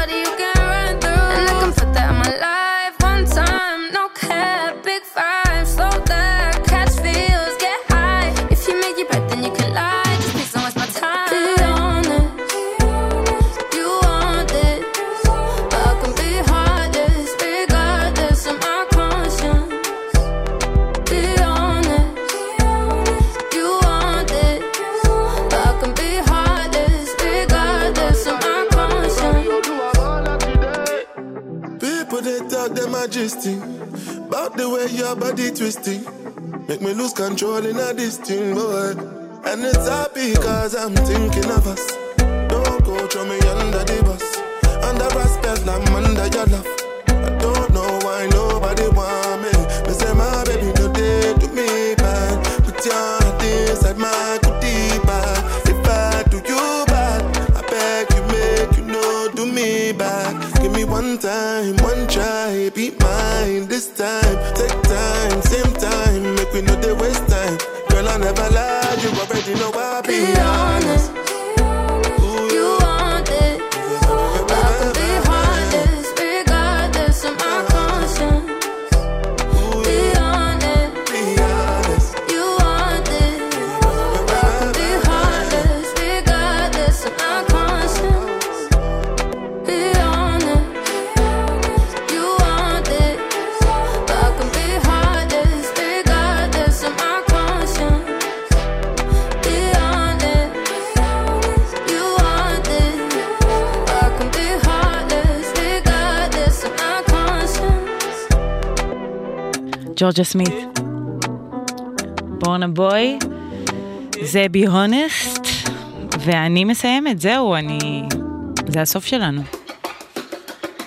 [34.56, 36.02] the way your body twisting.
[36.66, 38.92] Make me lose control in a this thing, boy.
[39.44, 41.84] And it's happy cause I'm thinking of us.
[42.48, 44.24] Don't go throw me under the bus.
[44.82, 46.66] Under respect, I'm under your love.
[47.08, 49.52] I don't know why nobody want me.
[49.86, 52.64] Me say my baby no day to me bad.
[52.64, 55.68] Put your heart inside my goodie bag.
[55.68, 57.22] If I do you bad,
[57.56, 60.32] I beg you make you know do me back.
[60.62, 63.25] Give me one time, one try, be mine
[66.56, 67.58] we know they waste time.
[67.90, 71.05] Girl, I never lied, you already know I'll be honest.
[71.05, 71.05] You
[109.96, 110.54] ג'ורג'ה סמית.
[112.22, 113.18] בורנה בוי,
[114.22, 115.46] זה בי הונסט,
[116.18, 118.02] ואני מסיימת, זהו, אני...
[118.68, 119.42] זה הסוף שלנו.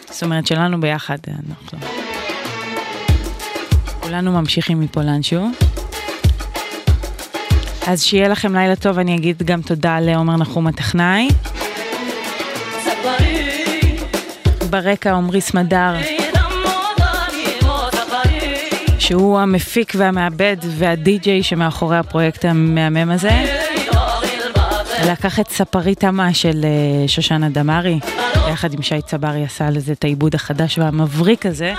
[0.09, 1.79] זאת אומרת, שלנו ביחד, אנחנו...
[3.99, 5.47] כולנו ממשיכים מפה לאנשהו.
[7.87, 11.27] אז שיהיה לכם לילה טוב, אני אגיד גם תודה לעומר נחום הטכנאי.
[14.69, 15.95] ברקע עמרי סמדר,
[19.09, 23.45] שהוא המפיק והמעבד והדי-ג'יי שמאחורי הפרויקט המהמם הזה.
[25.07, 27.99] לקח את ספרית תמה של אה, שושנה דמארי,
[28.45, 31.73] ביחד עם שי צברי עשה לזה את העיבוד החדש והמבריק הזה.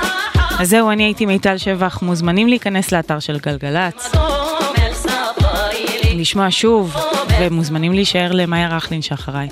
[0.59, 4.13] אז זהו, אני הייתי מיטל שבח, מוזמנים להיכנס לאתר של גלגלצ,
[6.15, 6.97] לשמוע שוב,
[7.41, 9.49] ומוזמנים להישאר למאיה רכלין שאחריי.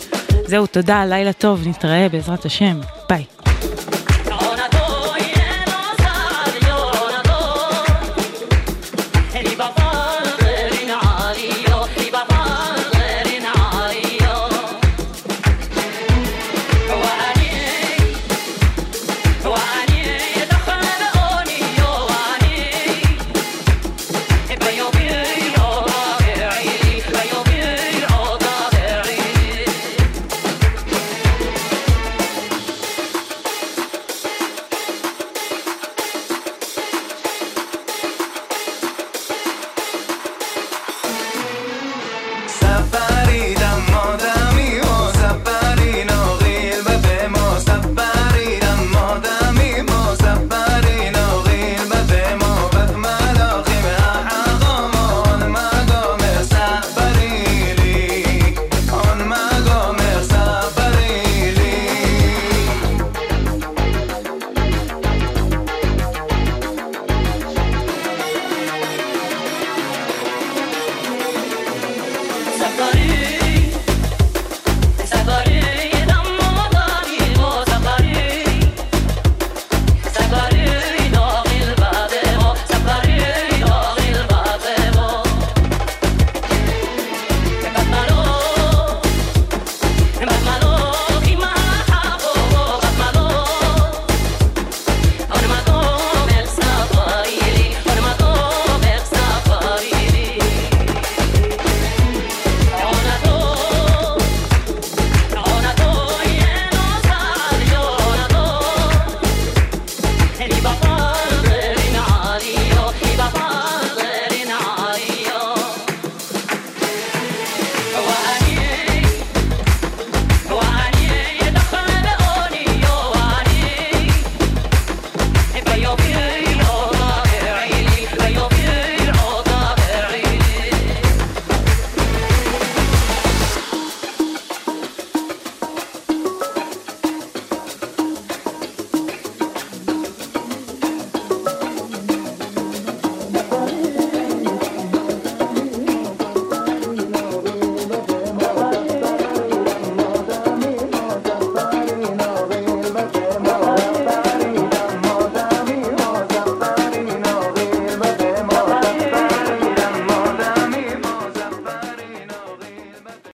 [0.46, 2.80] זהו, תודה, לילה טוב, נתראה בעזרת השם.